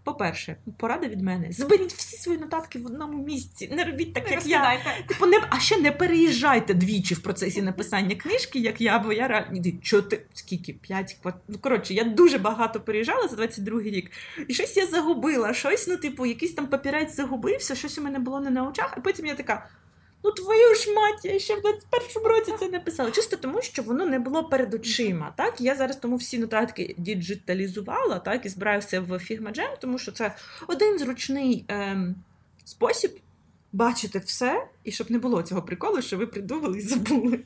По-перше, 0.08 0.56
порада 0.78 1.08
від 1.08 1.22
мене: 1.22 1.52
зберіть 1.52 1.94
всі 1.94 2.18
свої 2.18 2.40
нотатки 2.40 2.80
в 2.80 2.86
одному 2.86 3.24
місці. 3.24 3.70
Не 3.72 3.84
робіть 3.84 4.14
так, 4.14 4.26
не 4.26 4.32
як 4.32 4.46
я. 4.46 4.80
Типу, 5.08 5.26
не 5.26 5.42
а 5.50 5.60
ще 5.60 5.78
не 5.78 5.92
переїжджайте 5.92 6.74
двічі 6.74 7.14
в 7.14 7.20
процесі 7.20 7.62
написання 7.62 8.16
книжки, 8.16 8.60
як 8.60 8.82
я, 8.82 9.00
бо 9.00 9.14
я 9.14 9.28
реально 9.28 9.64
чоти 9.82 10.26
скільки 10.34 10.74
п'ять 10.74 11.18
Ну, 11.48 11.58
коротше, 11.62 11.94
я 11.94 12.04
дуже 12.04 12.38
багато 12.38 12.80
переїжджала 12.80 13.28
за 13.28 13.36
22-й 13.36 13.90
рік, 13.90 14.12
і 14.48 14.54
щось 14.54 14.78
я 14.78 14.86
загубила. 14.86 15.54
Щось, 15.54 15.88
ну, 15.88 15.98
типу, 15.98 16.26
якийсь 16.26 16.54
там 16.54 16.68
папірець 16.68 17.16
загубився, 17.16 17.76
щось 17.76 17.98
у 17.98 18.02
мене 18.02 18.20
було 18.20 18.40
не 18.40 18.50
на 18.50 18.70
очах, 18.70 18.94
А 18.98 19.00
потім 19.00 19.26
я 19.26 19.36
така. 19.36 19.70
Ну, 20.28 20.34
твою 20.34 20.76
ж 20.76 20.94
мать, 20.94 21.26
я 21.26 21.40
ще 21.40 21.56
в 21.56 21.60
21-му 21.60 22.28
році 22.28 22.54
це 22.60 22.70
написала. 22.70 23.12
Чисто 23.12 23.38
тому, 23.38 23.62
що 23.62 23.84
воно 23.84 24.06
не 24.06 24.20
було 24.20 24.44
перед 24.44 24.74
очима. 24.74 25.34
Так, 25.38 25.62
я 25.62 25.76
зараз 25.76 25.98
тому 25.98 26.16
всі 26.16 26.40
нотатки 26.40 26.96
діджиталізувала, 26.98 28.20
так, 28.20 28.46
і 28.46 28.50
збираю 28.50 28.80
все 28.80 29.00
в 29.00 29.12
Figma 29.12 29.58
Jam, 29.60 29.80
тому 29.82 29.98
що 29.98 30.12
це 30.12 30.36
один 30.68 31.00
зручний 31.00 31.66
ем, 31.68 32.16
спосіб 32.66 33.12
бачити 33.74 34.20
все, 34.20 34.68
і 34.84 34.92
щоб 34.92 35.12
не 35.12 35.20
було 35.20 35.44
цього 35.44 35.62
приколу, 35.62 36.02
що 36.02 36.18
ви 36.18 36.28
придумали 36.28 36.78
і 36.78 36.82
забули. 36.82 37.40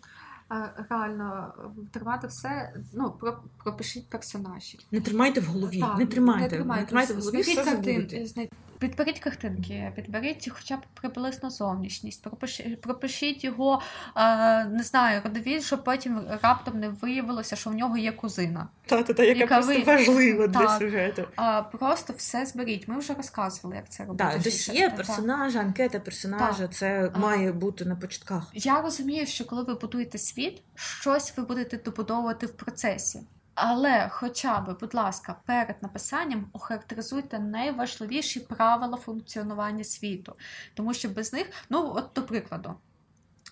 Реально 0.89 1.53
тримати 1.91 2.27
все, 2.27 2.73
ну 2.93 3.11
про 3.19 3.37
пропишіть 3.63 4.09
персонажів. 4.09 4.79
Не 4.91 5.01
тримайте 5.01 5.39
в 5.39 5.45
голові, 5.45 5.79
так, 5.79 5.97
не 5.97 6.05
тримайте, 6.05 6.43
не 6.43 6.49
тримайте, 6.49 6.81
не 6.81 6.87
тримайте 6.87 7.13
в 7.13 7.19
голові. 7.19 7.41
все 7.41 7.63
картин, 7.63 8.49
Підберіть 8.81 9.19
картинки, 9.19 9.91
підберіть 9.95 10.49
хоча 10.51 10.77
б 10.77 10.79
приблизно 10.93 11.49
зовнішність, 11.49 12.23
пропишіть, 12.23 12.81
пропишіть 12.81 13.43
його, 13.43 13.81
е, 14.15 14.65
не 14.65 14.83
знаю, 14.83 15.21
родові, 15.23 15.61
щоб 15.61 15.83
потім 15.83 16.21
раптом 16.41 16.79
не 16.79 16.89
виявилося, 16.89 17.55
що 17.55 17.69
в 17.69 17.73
нього 17.73 17.97
є 17.97 18.11
кузина. 18.11 18.67
Та, 18.85 19.03
та, 19.03 19.13
та, 19.13 19.23
яка, 19.23 19.39
яка 19.39 19.55
просто 19.55 19.73
ви... 19.73 19.83
важлива 19.83 20.47
для 20.47 20.79
сюжету. 20.79 21.27
А, 21.35 21.61
Просто 21.61 22.13
все 22.17 22.45
зберіть. 22.45 22.87
Ми 22.87 22.99
вже 22.99 23.13
розказували, 23.13 23.75
як 23.75 23.89
це 23.89 24.05
робити. 24.05 24.23
Так, 24.23 24.43
тобто 24.43 24.73
є 24.73 24.89
персонажа, 24.89 25.59
анкета 25.59 25.99
персонажа, 25.99 26.67
так. 26.67 26.73
це 26.73 27.11
має 27.15 27.51
бути 27.51 27.85
на 27.85 27.95
початках. 27.95 28.51
Я 28.53 28.81
розумію, 28.81 29.25
що 29.25 29.45
коли 29.45 29.63
ви 29.63 29.73
будуєте 29.73 30.17
світ, 30.17 30.61
щось 30.75 31.37
ви 31.37 31.43
будете 31.43 31.77
добудовувати 31.77 32.45
в 32.45 32.51
процесі. 32.51 33.21
Але, 33.55 34.09
хоча 34.11 34.59
б, 34.59 34.77
будь 34.79 34.93
ласка, 34.93 35.35
перед 35.45 35.83
написанням 35.83 36.49
охарактеризуйте 36.53 37.39
найважливіші 37.39 38.39
правила 38.39 38.97
функціонування 38.97 39.83
світу, 39.83 40.35
тому 40.73 40.93
що 40.93 41.09
без 41.09 41.33
них, 41.33 41.47
ну 41.69 41.93
от 41.95 42.09
до 42.15 42.23
прикладу, 42.23 42.75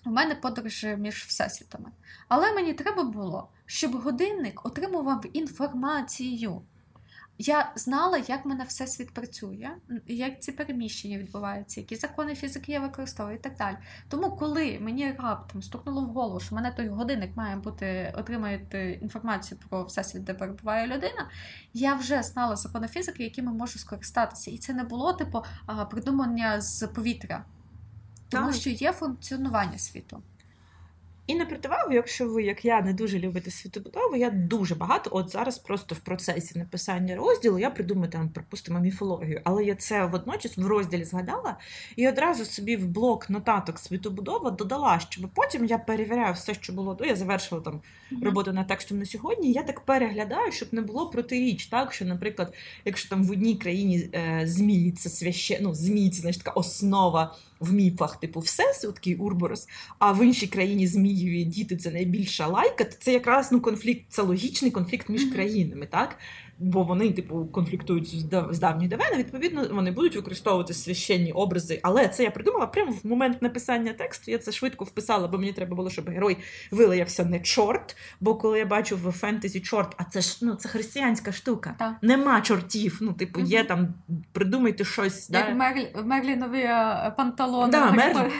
у 0.06 0.10
мене 0.10 0.34
подорожі 0.34 0.96
між 0.96 1.24
всесвітами. 1.24 1.90
Але 2.28 2.52
мені 2.52 2.74
треба 2.74 3.02
було, 3.02 3.48
щоб 3.66 3.92
годинник 3.92 4.66
отримував 4.66 5.24
інформацію. 5.32 6.62
Я 7.42 7.72
знала, 7.76 8.18
як 8.28 8.44
в 8.44 8.48
мене 8.48 8.64
всесвіт 8.64 9.14
працює, 9.14 9.70
як 10.06 10.42
ці 10.42 10.52
переміщення 10.52 11.18
відбуваються, 11.18 11.80
які 11.80 11.96
закони 11.96 12.34
фізики 12.34 12.72
я 12.72 12.80
використовую 12.80 13.36
і 13.36 13.38
так 13.38 13.56
далі. 13.56 13.76
Тому, 14.08 14.36
коли 14.36 14.78
мені 14.80 15.12
раптом 15.18 15.62
стукнуло 15.62 16.02
в 16.02 16.04
голову, 16.04 16.40
що 16.40 16.54
мене 16.54 16.70
той 16.70 16.88
годинник 16.88 17.36
має 17.36 17.56
бути 17.56 18.14
отримати 18.16 18.98
інформацію 19.02 19.60
про 19.68 19.84
всесвіт, 19.84 20.24
де 20.24 20.34
перебуває 20.34 20.86
людина, 20.86 21.30
я 21.74 21.94
вже 21.94 22.22
знала 22.22 22.56
закони 22.56 22.88
фізики, 22.88 23.24
якими 23.24 23.52
можу 23.52 23.78
скористатися. 23.78 24.50
І 24.50 24.58
це 24.58 24.72
не 24.72 24.84
було 24.84 25.12
типу 25.12 25.44
придумання 25.90 26.60
з 26.60 26.86
повітря, 26.86 27.44
тому 28.28 28.46
так. 28.46 28.54
що 28.54 28.70
є 28.70 28.92
функціонування 28.92 29.78
світу. 29.78 30.22
І 31.30 31.34
на 31.34 31.46
противагу, 31.46 31.92
якщо 31.92 32.28
ви, 32.28 32.42
як 32.42 32.64
я, 32.64 32.80
не 32.80 32.92
дуже 32.92 33.18
любите 33.18 33.50
світобудову, 33.50 34.16
я 34.16 34.30
дуже 34.30 34.74
багато, 34.74 35.10
от 35.12 35.30
зараз 35.30 35.58
просто 35.58 35.94
в 35.94 35.98
процесі 35.98 36.58
написання 36.58 37.16
розділу 37.16 37.58
я 37.58 37.70
придумаю 37.70 38.10
там, 38.10 38.28
припустимо, 38.28 38.80
міфологію, 38.80 39.40
але 39.44 39.64
я 39.64 39.74
це 39.74 40.06
водночас 40.06 40.56
в 40.56 40.66
розділі 40.66 41.04
згадала 41.04 41.56
і 41.96 42.08
одразу 42.08 42.44
собі 42.44 42.76
в 42.76 42.86
блок 42.86 43.30
нотаток 43.30 43.78
світобудова 43.78 44.50
додала, 44.50 45.00
щоб 45.08 45.30
потім 45.34 45.64
я 45.64 45.78
перевіряю 45.78 46.34
все, 46.34 46.54
що 46.54 46.72
було 46.72 46.94
до. 46.94 47.04
Я 47.04 47.16
завершила 47.16 47.60
там 47.60 47.80
роботу 48.22 48.52
над 48.52 48.66
текстом 48.66 48.98
на 48.98 49.04
сьогодні. 49.04 49.52
Я 49.52 49.62
так 49.62 49.80
переглядаю, 49.80 50.52
щоб 50.52 50.68
не 50.72 50.80
було 50.80 51.10
протиріч, 51.10 51.66
так 51.66 51.92
що, 51.92 52.04
наприклад, 52.04 52.54
якщо 52.84 53.08
там 53.08 53.24
в 53.24 53.30
одній 53.30 53.56
країні 53.56 54.10
е, 54.14 54.42
змії 54.44 54.92
це 54.92 55.08
свяще, 55.08 55.58
ну, 55.62 55.74
змії 55.74 56.10
це 56.10 56.20
значить 56.20 56.42
така 56.42 56.60
основа 56.60 57.34
в 57.60 57.72
міфах, 57.72 58.20
типу, 58.20 58.40
всесвіт, 58.40 58.94
такий 58.94 59.14
Урборос, 59.14 59.68
а 59.98 60.12
в 60.12 60.24
іншій 60.24 60.46
країні 60.46 60.86
Змієві 60.86 61.44
діти 61.44 61.76
це 61.76 61.90
найбільша 61.90 62.46
лайка, 62.46 62.84
то 62.84 62.96
це 63.00 63.12
якраз 63.12 63.52
ну, 63.52 63.60
конфлікт, 63.60 64.04
це 64.08 64.22
логічний 64.22 64.70
конфлікт 64.70 65.08
між 65.08 65.24
країнами, 65.24 65.86
так? 65.86 66.16
Бо 66.60 66.82
вони, 66.82 67.12
типу, 67.12 67.46
конфліктують 67.46 68.32
з 68.50 68.58
давніх 68.58 68.88
давен, 68.88 69.18
відповідно, 69.18 69.66
вони 69.72 69.90
будуть 69.90 70.16
використовувати 70.16 70.74
священні 70.74 71.32
образи. 71.32 71.80
Але 71.82 72.08
це 72.08 72.22
я 72.22 72.30
придумала 72.30 72.66
прямо 72.66 72.92
в 72.92 73.06
момент 73.06 73.42
написання 73.42 73.92
тексту. 73.92 74.30
Я 74.30 74.38
це 74.38 74.52
швидко 74.52 74.84
вписала, 74.84 75.28
бо 75.28 75.38
мені 75.38 75.52
треба 75.52 75.76
було, 75.76 75.90
щоб 75.90 76.10
герой 76.10 76.36
вилаявся 76.70 77.24
не 77.24 77.40
чорт. 77.40 77.96
Бо 78.20 78.34
коли 78.34 78.58
я 78.58 78.66
бачу 78.66 78.96
в 78.96 79.12
фентезі 79.12 79.60
чорт, 79.60 79.94
а 79.96 80.04
це 80.04 80.20
ж 80.20 80.38
ну 80.42 80.54
це 80.54 80.68
християнська 80.68 81.32
штука. 81.32 81.74
Так. 81.78 81.94
Нема 82.02 82.40
чортів. 82.40 82.98
Ну, 83.00 83.12
типу, 83.12 83.40
є 83.40 83.64
там 83.64 83.94
придумайте 84.32 84.84
щось. 84.84 85.30
Як 85.30 85.46
да? 85.46 85.54
Мерлі, 85.54 85.88
Мерлінові 86.04 86.60
е, 86.60 87.14
панталони. 87.16 87.72
Да, 87.72 87.90
Мерлі. 87.90 88.32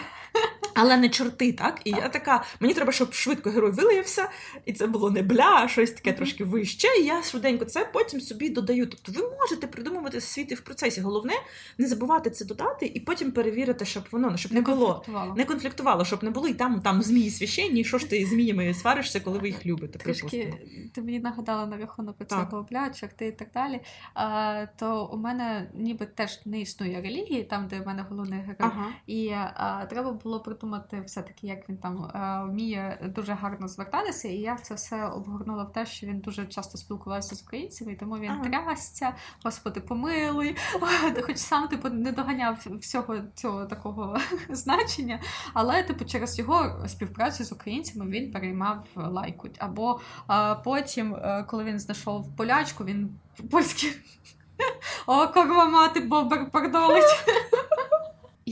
Але 0.75 0.97
не 0.97 1.09
чорти, 1.09 1.53
так? 1.53 1.81
І 1.85 1.91
я 1.91 2.09
така, 2.09 2.45
мені 2.61 2.75
треба, 2.75 2.93
щоб 2.93 3.13
швидко 3.13 3.51
герой 3.51 3.71
вилаявся, 3.71 4.29
і 4.65 4.73
це 4.73 4.87
було 4.87 5.11
не 5.11 5.23
бля, 5.23 5.61
а 5.65 5.69
щось 5.69 5.91
таке 5.91 6.13
трошки 6.13 6.45
вище. 6.45 6.89
І 7.01 7.05
я 7.05 7.23
швиденько 7.23 7.65
це 7.65 7.91
потім 7.93 8.21
собі 8.21 8.49
додаю. 8.49 8.87
Тобто 8.87 9.21
ви 9.23 9.31
можете 9.41 9.67
придумувати 9.67 10.21
світи 10.21 10.55
в 10.55 10.61
процесі. 10.61 11.01
Головне 11.01 11.35
не 11.79 11.87
забувати 11.87 12.31
це 12.31 12.45
додати 12.45 12.87
і 12.95 13.01
потім 13.01 13.33
перевірити, 13.33 13.85
щоб 13.85 14.05
воно 14.11 14.37
щоб 14.37 14.53
не, 14.53 14.61
не 14.61 14.67
було 14.67 15.05
не 15.37 15.45
конфліктувало, 15.45 16.05
щоб 16.05 16.25
не 16.25 16.31
було 16.31 16.49
і 16.49 16.55
там 16.55 16.81
там 16.81 17.03
змії 17.03 17.31
священні, 17.31 17.81
і 17.81 17.85
що 17.85 17.99
ж 17.99 18.11
ти 18.11 18.27
зміями 18.27 18.75
сваришся, 18.75 19.21
коли 19.21 19.39
ви 19.39 19.47
їх 19.47 19.67
любите. 19.67 19.99
Трішки 19.99 20.55
ти 20.95 21.03
мені 21.03 21.21
нагадала 21.21 21.67
на 21.67 21.77
рахунок 21.77 22.17
цього 22.29 22.67
бля, 22.71 22.91
чорти 22.91 23.27
і 23.27 23.33
так 23.33 23.49
далі. 23.55 23.81
А, 24.15 24.67
То 24.77 25.11
у 25.13 25.17
мене 25.17 25.71
ніби 25.75 26.07
теж 26.07 26.41
не 26.47 26.61
існує 26.61 27.01
релігії, 27.01 27.45
там 27.45 27.69
де 27.69 27.81
в 27.81 27.87
мене 27.87 28.07
головний 28.11 28.39
герой, 28.39 28.57
ага. 28.59 28.87
і 29.07 29.29
а, 29.31 29.87
треба 29.91 30.13
було 30.13 30.41
придумати 30.61 31.01
все-таки, 31.01 31.47
як 31.47 31.69
він 31.69 31.77
там 31.77 32.05
е, 32.05 32.51
вміє 32.51 33.13
дуже 33.15 33.33
гарно 33.33 33.69
звертатися. 33.69 34.29
І 34.29 34.37
я 34.37 34.57
це 34.57 34.75
все 34.75 35.07
обгорнула 35.07 35.65
в 35.65 35.73
те, 35.73 35.87
що 35.87 36.07
він 36.07 36.19
дуже 36.19 36.47
часто 36.47 36.79
спілкувався 36.79 37.35
з 37.35 37.43
українцями, 37.43 37.93
і 37.93 37.97
тому 37.97 38.19
він 38.19 38.31
ага. 38.31 38.45
трясся, 38.45 39.15
господи, 39.45 39.81
помилуй, 39.81 40.57
хоч 41.23 41.37
сам 41.37 41.69
типу 41.69 41.89
не 41.89 42.13
доганяв 42.13 42.67
всього 42.81 43.17
цього 43.35 43.67
такого 43.67 44.17
значення. 44.49 45.21
Але, 45.55 45.83
типу, 45.83 46.05
через 46.05 46.39
його 46.39 46.89
співпрацю 46.89 47.45
з 47.45 47.53
українцями 47.53 48.11
він 48.11 48.33
переймав 48.33 48.87
лайку. 48.95 49.49
Або 49.59 50.01
а, 50.27 50.55
потім, 50.55 51.15
е, 51.15 51.45
коли 51.49 51.65
він 51.65 51.79
знайшов 51.79 52.37
полячку, 52.37 52.85
він 52.85 53.11
польський. 53.51 53.91
О, 55.07 55.29
корова 55.29 55.65
мати 55.65 56.01
бобер 56.01 56.51
пердолить. 56.51 57.25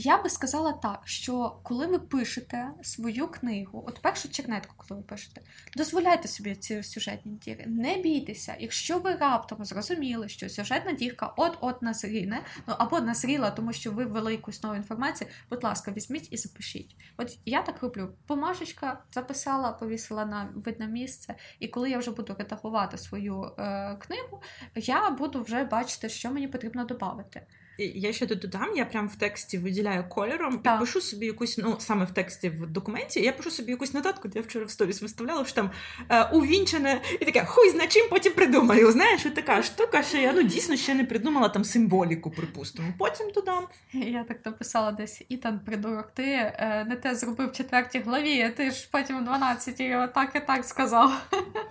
Я 0.01 0.21
би 0.21 0.29
сказала 0.29 0.73
так, 0.73 1.01
що 1.05 1.59
коли 1.63 1.87
ви 1.87 1.99
пишете 1.99 2.69
свою 2.83 3.27
книгу, 3.27 3.83
от 3.87 4.01
першу 4.01 4.29
чернетку, 4.29 4.73
коли 4.77 4.99
ви 5.01 5.07
пишете, 5.07 5.41
дозволяйте 5.75 6.27
собі 6.27 6.55
ці 6.55 6.83
сюжетні 6.83 7.31
діри. 7.31 7.65
Не 7.67 7.97
бійтеся, 7.97 8.55
якщо 8.59 8.99
ви 8.99 9.15
раптом 9.15 9.65
зрозуміли, 9.65 10.29
що 10.29 10.49
сюжетна 10.49 10.91
дірка 10.91 11.33
от-от 11.37 11.81
назріне, 11.81 12.41
ну 12.67 12.75
або 12.77 12.99
назріла, 12.99 13.51
тому 13.51 13.73
що 13.73 13.91
ви 13.91 14.05
ввели 14.05 14.31
якусь 14.31 14.63
нову 14.63 14.75
інформацію, 14.75 15.29
будь 15.49 15.63
ласка, 15.63 15.91
візьміть 15.91 16.33
і 16.33 16.37
запишіть. 16.37 16.95
От 17.17 17.37
я 17.45 17.61
так 17.61 17.83
роблю. 17.83 18.13
Помашечка 18.27 19.03
записала, 19.11 19.71
повісила 19.71 20.25
на 20.25 20.49
видне 20.55 20.87
місце, 20.87 21.35
і 21.59 21.67
коли 21.67 21.89
я 21.89 21.97
вже 21.97 22.11
буду 22.11 22.35
редагувати 22.39 22.97
свою 22.97 23.43
е, 23.43 23.95
книгу, 23.95 24.41
я 24.75 25.09
буду 25.09 25.41
вже 25.41 25.63
бачити, 25.63 26.09
що 26.09 26.31
мені 26.31 26.47
потрібно 26.47 26.85
додати. 26.85 27.41
Я 27.79 28.13
ще 28.13 28.27
тут 28.27 28.39
додам, 28.39 28.75
я 28.75 28.85
прям 28.85 29.07
в 29.07 29.15
тексті 29.15 29.57
виділяю 29.57 30.03
кольором, 30.09 30.57
так. 30.57 30.73
підпишу 30.73 31.01
собі 31.01 31.25
якусь, 31.25 31.57
ну 31.57 31.75
саме 31.79 32.05
в 32.05 32.11
тексті 32.11 32.49
в 32.49 32.67
документі, 32.67 33.21
я 33.21 33.31
пишу 33.31 33.51
собі 33.51 33.71
якусь 33.71 33.93
нотатку, 33.93 34.29
я 34.35 34.41
вчора 34.41 34.65
в 34.65 34.69
сторіс 34.69 35.01
виставляла, 35.01 35.45
що 35.45 35.55
там 35.55 35.71
е, 36.09 36.23
увінчене, 36.23 37.01
і 37.19 37.25
таке 37.25 37.45
хуй 37.45 37.69
зна 37.69 37.87
чим 37.87 38.09
потім 38.09 38.33
придумаю. 38.33 38.91
Знаєш, 38.91 39.25
і 39.25 39.29
така 39.29 39.63
штука, 39.63 40.03
що 40.03 40.17
я 40.17 40.33
ну 40.33 40.43
дійсно 40.43 40.75
ще 40.75 40.93
не 40.95 41.05
придумала 41.05 41.49
там 41.49 41.63
символіку, 41.63 42.31
припустимо. 42.31 42.93
Потім 42.97 43.31
додам. 43.31 43.63
Я 43.93 44.23
так 44.23 44.45
написала 44.45 44.91
десь 44.91 45.23
Ітан, 45.29 45.59
придурок, 45.59 46.11
ти 46.13 46.23
е, 46.23 46.85
не 46.89 46.95
те 46.95 47.15
зробив 47.15 47.49
в 47.49 47.53
четвертій 47.53 47.99
главі, 47.99 48.41
а 48.41 48.49
ти 48.49 48.71
ж 48.71 48.89
потім 48.91 49.19
в 49.19 49.23
12 49.23 49.81
отак 49.95 50.31
і 50.35 50.39
так 50.39 50.65
сказав. 50.65 51.11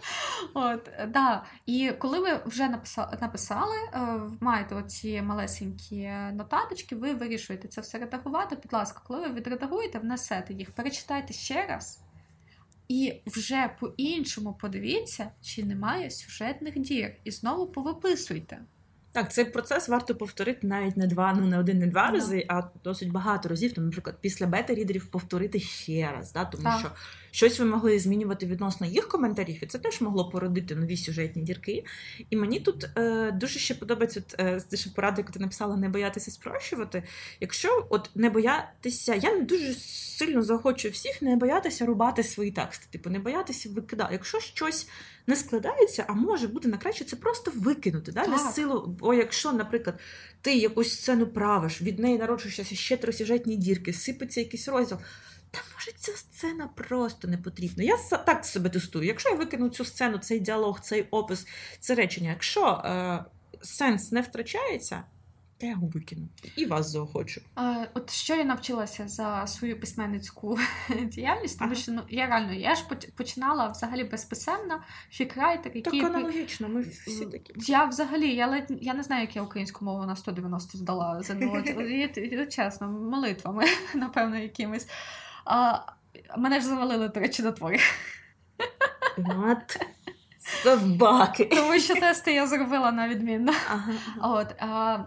От, 0.55 0.91
да. 1.09 1.45
І 1.67 1.93
коли 1.99 2.19
ви 2.19 2.41
вже 2.47 2.69
написали, 2.69 3.19
написали 3.21 3.77
е, 3.95 3.99
маєте 4.41 4.75
оці 4.75 5.23
малесенькі 5.23 5.98
нотаточки, 6.33 6.97
ви 6.97 7.15
вирішуєте 7.15 7.69
це 7.69 7.81
все 7.81 7.99
редагувати. 7.99 8.57
Будь 8.57 8.73
ласка, 8.73 9.03
коли 9.07 9.21
ви 9.29 9.35
відредагуєте, 9.35 9.99
внесете 9.99 10.55
їх, 10.55 10.71
перечитайте 10.71 11.33
ще 11.33 11.67
раз. 11.67 12.01
І 12.89 13.21
вже 13.27 13.71
по-іншому 13.81 14.59
подивіться, 14.61 15.31
чи 15.43 15.65
немає 15.65 16.11
сюжетних 16.11 16.79
дір. 16.79 17.15
І 17.25 17.31
знову 17.31 17.67
повиписуйте. 17.67 18.59
Так, 19.13 19.33
цей 19.33 19.45
процес 19.45 19.89
варто 19.89 20.15
повторити 20.15 20.67
навіть 20.67 20.97
не 20.97 21.07
два, 21.07 21.35
ну 21.35 21.47
не 21.47 21.59
один, 21.59 21.79
не 21.79 21.87
два 21.87 22.07
Да. 22.07 22.13
рази, 22.13 22.45
а 22.49 22.63
досить 22.85 23.13
багато 23.13 23.49
разів. 23.49 23.73
Тому, 23.73 23.87
наприклад, 23.87 24.17
після 24.21 24.47
бета-рідерів 24.47 25.07
повторити 25.11 25.61
ще 25.61 26.13
раз, 26.13 26.33
да? 26.33 26.45
тому 26.45 26.65
Так. 26.65 26.79
що 26.79 26.91
щось 27.31 27.59
ви 27.59 27.65
могли 27.65 27.99
змінювати 27.99 28.47
відносно 28.47 28.87
їх 28.87 29.09
коментарів, 29.09 29.59
і 29.63 29.67
це 29.67 29.79
теж 29.79 30.01
могло 30.01 30.31
породити 30.31 30.75
нові 30.75 30.97
сюжетні 30.97 31.43
дірки. 31.43 31.85
І 32.31 32.37
мені 32.37 32.61
тут 32.61 32.89
е, 32.97 33.33
дуже 33.33 33.59
ще 33.59 33.75
подобається 33.75 34.23
е, 34.39 34.61
те, 34.61 34.77
що 34.77 34.91
пораду, 34.95 35.21
яку 35.21 35.33
ти 35.33 35.39
написала, 35.39 35.77
не 35.77 35.89
боятися 35.89 36.31
спрощувати. 36.31 37.03
Якщо 37.41 37.87
от 37.91 38.11
не 38.15 38.31
боятися, 38.31 39.15
я 39.15 39.35
не 39.35 39.41
дуже 39.41 39.75
сильно 40.19 40.43
заохочую 40.43 40.93
всіх 40.93 41.23
не 41.23 41.37
боятися 41.37 41.87
рубати 41.87 42.23
свої 42.23 42.51
тексти, 42.51 42.87
типу 42.91 43.11
не 43.11 43.19
боятися 43.19 43.69
викидати. 43.69 44.13
Якщо 44.13 44.41
щось 44.41 44.89
не 45.27 45.37
складається, 45.37 46.05
а 46.09 46.13
може 46.13 46.49
бути 46.49 46.69
на 46.69 46.77
краще, 46.77 47.05
це 47.05 47.17
просто 47.17 47.53
викинути. 47.55 48.13
Да? 48.13 48.27
Не 48.27 48.37
Так. 48.37 48.55
силу. 48.55 48.97
Бо 49.01 49.15
якщо, 49.15 49.53
наприклад, 49.53 49.99
ти 50.41 50.55
якусь 50.55 50.93
сцену 50.93 51.27
правиш, 51.27 51.83
від 51.83 51.99
неї 51.99 52.19
народжуються 52.19 52.65
ще 52.65 52.97
три 52.97 53.13
сюжетні 53.13 53.57
дірки, 53.57 53.93
сипеться 53.93 54.41
якийсь 54.41 54.69
розділ. 54.69 54.99
Та 55.51 55.61
може 55.75 55.93
ця 55.97 56.13
сцена 56.13 56.69
просто 56.75 57.29
не 57.29 57.39
потрібна. 57.39 57.85
Я 57.85 57.97
так 58.27 58.45
себе 58.45 58.71
тестую. 58.71 59.07
Якщо 59.07 59.29
я 59.29 59.35
викину 59.35 59.69
цю 59.69 59.85
сцену, 59.85 60.19
цей 60.19 60.41
діалог, 60.41 60.81
цей 60.81 61.03
опис, 61.11 61.47
це 61.81 61.95
речення, 61.95 62.31
якщо 62.31 62.67
е, 62.69 63.25
сенс 63.63 64.13
не 64.13 64.21
втрачається, 64.21 65.03
то 65.59 65.67
я 65.67 65.73
його 65.73 65.87
викину. 65.87 66.29
І 66.57 66.67
вас 66.67 66.91
заохочу. 66.91 67.41
Е, 67.59 67.91
От 67.95 68.11
що 68.11 68.35
я 68.35 68.45
навчилася 68.45 69.09
за 69.09 69.47
свою 69.47 69.81
письменницьку 69.81 70.59
діяльність, 71.03 71.59
тому 71.59 71.71
Ага. 71.73 71.81
що 71.81 71.93
ну 71.93 72.03
я 72.09 72.27
реально 72.27 72.53
я 72.53 72.75
ж 72.75 72.85
починала 73.17 73.69
взагалі 73.69 74.05
безписемна, 74.05 74.85
фікрайтер, 75.11 75.83
Так 75.83 75.95
аналогічно, 75.95 76.69
ми 76.69 76.81
всі 76.81 77.27
такі. 77.27 77.55
я 77.57 77.85
взагалі 77.85 78.35
я 78.35 78.47
ледь 78.47 78.79
я 78.81 78.95
не 78.95 79.03
знаю, 79.03 79.23
як 79.23 79.37
я 79.37 79.43
українську 79.43 79.85
мову 79.85 80.07
на 80.07 80.17
190 80.17 80.79
здала 80.79 81.23
за 81.23 81.35
чесно, 82.47 82.89
молитвами, 82.89 83.65
напевно, 83.95 84.39
якимись. 84.39 84.87
А, 85.49 85.79
мене 86.39 86.61
ж 86.61 86.67
завалили, 86.67 87.09
до 87.09 87.21
речі, 87.21 87.43
на 87.43 87.53
твори. 87.53 87.79
От 89.19 89.81
собаки. 90.63 91.45
Тому 91.45 91.79
що 91.79 91.95
тести 91.95 92.33
я 92.33 92.47
зробила 92.47 92.93
на 92.93 93.09
відмінно. 93.09 93.53
Ага, 93.71 93.93
ага. 94.19 94.41
От, 94.41 94.55
а, 94.59 94.99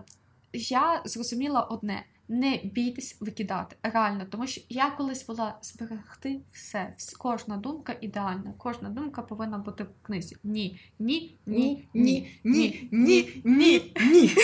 я 0.54 1.01
зрозуміла 1.06 1.62
одне: 1.62 2.04
не 2.27 2.60
бійтесь 2.63 3.17
викидати. 3.19 3.75
Реально, 3.84 4.25
тому 4.32 4.47
що 4.47 4.62
я 4.69 4.89
колись 4.89 5.25
була 5.25 5.58
зберегти 5.62 6.41
все. 6.54 6.93
Кожна 7.17 7.58
думка 7.58 7.95
ідеальна, 8.01 8.54
кожна 8.58 8.89
думка 8.89 9.21
повинна 9.21 9.58
бути 9.58 9.84
в 9.84 9.89
книзі. 10.01 10.38
Ні, 10.43 10.80
ні, 10.99 11.38
ні, 11.45 11.89
ні, 11.93 12.39
ні, 12.43 12.89
ні. 12.91 13.41
ні, 13.45 13.93
ні. 14.12 14.36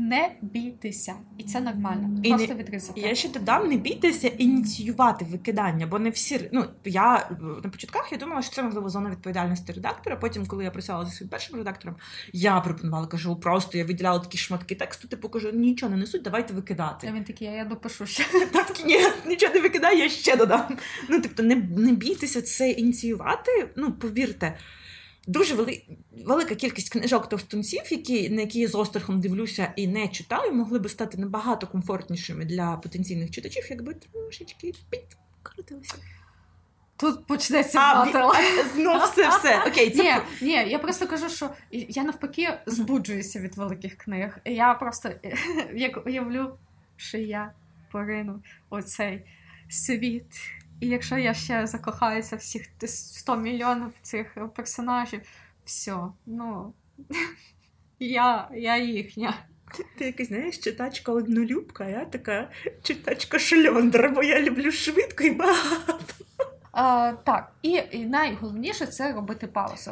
Не 0.00 0.30
бійтеся. 0.42 1.14
І 1.38 1.42
це 1.44 1.60
нормально. 1.60 2.20
І 2.22 2.28
Просто 2.28 2.54
не- 2.54 2.60
відрізати. 2.60 3.00
Я 3.00 3.14
ще 3.14 3.28
додам, 3.28 3.68
не 3.68 3.76
бійтеся 3.76 4.28
ініціювати 4.28 5.24
викидання, 5.24 5.86
бо 5.86 5.98
не 5.98 6.10
всі. 6.10 6.48
Ну, 6.52 6.64
я 6.84 7.30
на 7.64 7.68
початках 7.70 8.12
я 8.12 8.18
думала, 8.18 8.42
що 8.42 8.54
це 8.54 8.62
можливо 8.62 8.88
зона 8.88 9.10
відповідальності 9.10 9.72
редактора. 9.72 10.16
Потім, 10.16 10.46
коли 10.46 10.64
я 10.64 10.70
працювала 10.70 11.04
зі 11.04 11.12
своїм 11.16 11.30
першим 11.30 11.56
редактором, 11.56 11.96
я 12.32 12.60
пропонувала, 12.60 13.06
кажу, 13.06 13.36
просто 13.36 13.78
я 13.78 13.84
виділяла 13.84 14.18
такі 14.18 14.38
шматки 14.38 14.74
тексту, 14.74 15.08
типу 15.08 15.28
кажу, 15.28 15.50
нічого 15.52 15.90
не 15.90 15.96
несуть, 15.96 16.22
давайте 16.22 16.54
викидати. 16.54 17.06
А 17.10 17.12
він 17.12 17.24
такий, 17.24 17.48
я 17.48 17.64
допишу 17.64 18.06
ще. 18.06 18.24
Так, 18.52 18.86
ні, 18.86 18.98
нічого 19.26 19.54
не 19.54 19.60
викидаю, 19.60 19.98
я 19.98 20.08
ще 20.08 20.36
додам. 20.36 20.78
Ну, 21.08 21.20
тобто, 21.22 21.42
не, 21.42 21.54
не 21.76 21.92
бійтеся 21.92 22.42
це 22.42 22.70
ініціювати. 22.70 23.68
Ну, 23.76 23.92
повірте. 23.92 24.58
Дуже 25.26 25.54
вели... 25.54 25.82
велика 26.26 26.54
кількість 26.54 26.88
книжок 26.88 27.28
товстунців, 27.28 27.82
які, 27.90 28.30
на 28.30 28.40
які 28.40 28.60
я 28.60 28.68
з 28.68 28.74
острахом 28.74 29.20
дивлюся 29.20 29.72
і 29.76 29.86
не 29.86 30.08
читаю, 30.08 30.52
могли 30.52 30.78
би 30.78 30.88
стати 30.88 31.18
набагато 31.18 31.66
комфортнішими 31.66 32.44
для 32.44 32.76
потенційних 32.76 33.30
читачів, 33.30 33.66
якби 33.70 33.94
трошечки 33.94 34.72
підкрутилися. 34.90 35.94
Тут 36.96 37.26
почнеться 37.26 37.78
А, 37.80 38.06
знов 38.74 39.02
все, 39.02 39.28
все. 39.28 39.64
Окей, 39.66 39.90
це 39.90 40.02
Ні, 40.02 40.12
ні, 40.46 40.52
я 40.52 40.78
просто 40.78 41.06
кажу, 41.06 41.28
що 41.28 41.50
я 41.70 42.02
навпаки 42.02 42.48
збуджуюся 42.66 43.40
від 43.40 43.56
великих 43.56 43.96
книг. 43.96 44.38
Я 44.44 44.74
просто 44.74 45.10
як 45.74 46.06
уявлю, 46.06 46.54
що 46.96 47.18
я 47.18 47.52
порину 47.92 48.42
оцей 48.70 49.22
світ. 49.68 50.26
І 50.80 50.86
якщо 50.86 51.18
я 51.18 51.34
ще 51.34 51.66
закохаюся 51.66 52.36
всіх 52.36 52.66
100 52.86 53.36
мільйонів 53.36 53.92
цих 54.02 54.38
персонажів, 54.54 55.20
все, 55.64 55.96
ну 56.26 56.72
я, 57.98 58.48
я 58.54 58.76
їхня. 58.76 59.34
ти 59.98 60.04
якась, 60.04 60.28
знаєш, 60.28 60.58
читачка 60.58 61.12
однолюбка, 61.12 61.84
а 61.84 61.88
я 61.88 62.04
така 62.04 62.50
читачка 62.82 63.38
шльондра, 63.38 64.08
бо 64.08 64.22
я 64.22 64.42
люблю 64.42 64.72
швидко 64.72 65.24
і 65.24 65.30
багато. 65.30 66.14
А, 66.72 67.12
так, 67.24 67.52
і, 67.62 67.82
і 67.90 68.04
найголовніше 68.04 68.86
це 68.86 69.12
робити 69.12 69.46
паузу. 69.46 69.90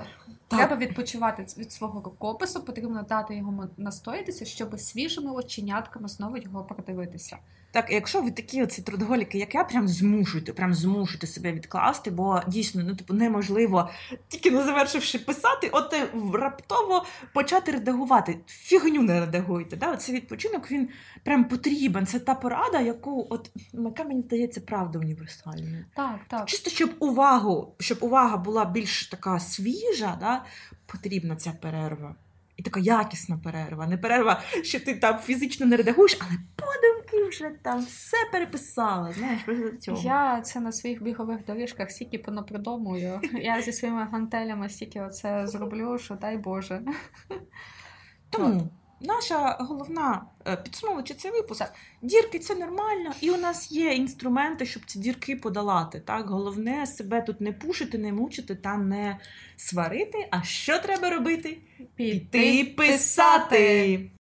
Так. 0.49 0.59
Треба 0.59 0.77
відпочивати 0.77 1.47
від 1.59 1.73
свого 1.73 2.03
рукопису, 2.05 2.65
потрібно 2.65 3.03
дати 3.03 3.37
йому 3.37 3.65
настоятися, 3.77 4.45
щоб 4.45 4.81
свіжими 4.81 5.31
оченятками 5.33 6.09
знову 6.09 6.37
його 6.37 6.65
продивитися. 6.65 7.39
Так, 7.71 7.91
якщо 7.91 8.23
ви 8.23 8.31
такі 8.31 8.63
оці 8.63 8.83
трудоголіки, 8.83 9.39
як 9.39 9.55
я, 9.55 9.65
прям 9.65 9.89
змушуйте, 9.89 10.53
прям 10.53 10.75
змушуйте 10.75 11.27
себе 11.27 11.53
відкласти, 11.53 12.11
бо 12.11 12.43
дійсно, 12.47 12.83
ну 12.85 12.97
типу, 12.97 13.15
неможливо, 13.15 13.91
тільки 14.29 14.51
не 14.51 14.65
завершивши 14.65 15.19
писати, 15.19 15.69
от 15.73 15.95
е, 15.95 16.09
раптово 16.33 17.05
почати 17.35 17.73
редагувати. 17.73 18.39
Фігню 18.47 19.03
не 19.03 19.21
редагуйте. 19.21 19.77
Да? 19.77 19.93
Оцей 19.93 20.15
відпочинок 20.15 20.71
він 20.71 20.89
прям 21.25 21.45
потрібен. 21.45 22.07
Це 22.07 22.19
та 22.19 22.35
порада, 22.35 22.81
яку, 22.81 23.27
от 23.31 23.51
яка 23.73 24.05
мені 24.05 24.23
здається, 24.23 24.61
правда 24.61 24.99
універсальною. 24.99 25.85
Так, 25.97 26.21
так. 26.29 26.47
Чисто 26.47 26.71
щоб 26.71 26.91
увагу, 26.99 27.75
щоб 27.81 27.99
увага 28.01 28.37
була 28.37 28.65
більш 28.65 29.07
така 29.07 29.41
свіжа, 29.41 30.17
да? 30.21 30.45
потрібна 30.87 31.37
ця 31.37 31.53
перерва. 31.53 32.15
І 32.57 32.63
така 32.63 32.81
якісна 32.81 33.39
перерва. 33.45 33.87
Не 33.87 33.99
перерва, 33.99 34.43
що 34.63 34.81
ти 34.81 34.95
там 34.95 35.19
фізично 35.19 35.67
не 35.67 35.77
редагуєш, 35.77 36.19
але 36.21 36.31
подумки 36.57 37.08
вже 37.29 37.51
там 37.63 37.81
все 37.81 38.17
переписала. 38.33 39.13
Знаєш, 39.13 39.41
цього. 39.81 40.03
Я 40.05 40.41
це 40.41 40.61
на 40.61 40.73
своїх 40.73 41.03
бігових 41.03 41.45
доріжках 41.45 41.91
стільки 41.91 42.19
понапридумую. 42.19 43.21
Я 43.43 43.63
зі 43.63 43.73
своїми 43.73 44.05
гантелями 44.13 44.69
стільки 44.69 45.01
оце 45.01 45.47
зроблю, 45.47 45.99
що 45.99 46.15
дай 46.15 46.37
Боже. 46.37 46.83
Тому 48.31 48.69
наша 49.01 49.57
головна 49.61 50.23
е, 50.47 50.57
підсумовуючи 50.57 51.15
цей 51.15 51.31
випуск, 51.31 51.65
дірки 52.03 52.39
це 52.39 52.55
нормально, 52.55 53.13
і 53.21 53.31
у 53.31 53.37
нас 53.37 53.73
є 53.73 53.93
інструменти, 53.93 54.67
щоб 54.67 54.83
ці 54.87 54.99
дірки 54.99 55.37
подолати. 55.37 56.01
Так, 56.01 56.31
головне 56.31 56.87
себе 56.87 57.23
тут 57.23 57.41
не 57.41 57.53
пушити, 57.53 57.99
не 57.99 58.13
мучити 58.13 58.55
та 58.55 58.77
не 58.77 59.19
сварити. 59.57 60.29
А 60.31 60.43
що 60.43 60.79
треба 60.79 61.11
робити? 61.11 61.59
Піти 61.95 62.75
писати. 62.77 64.11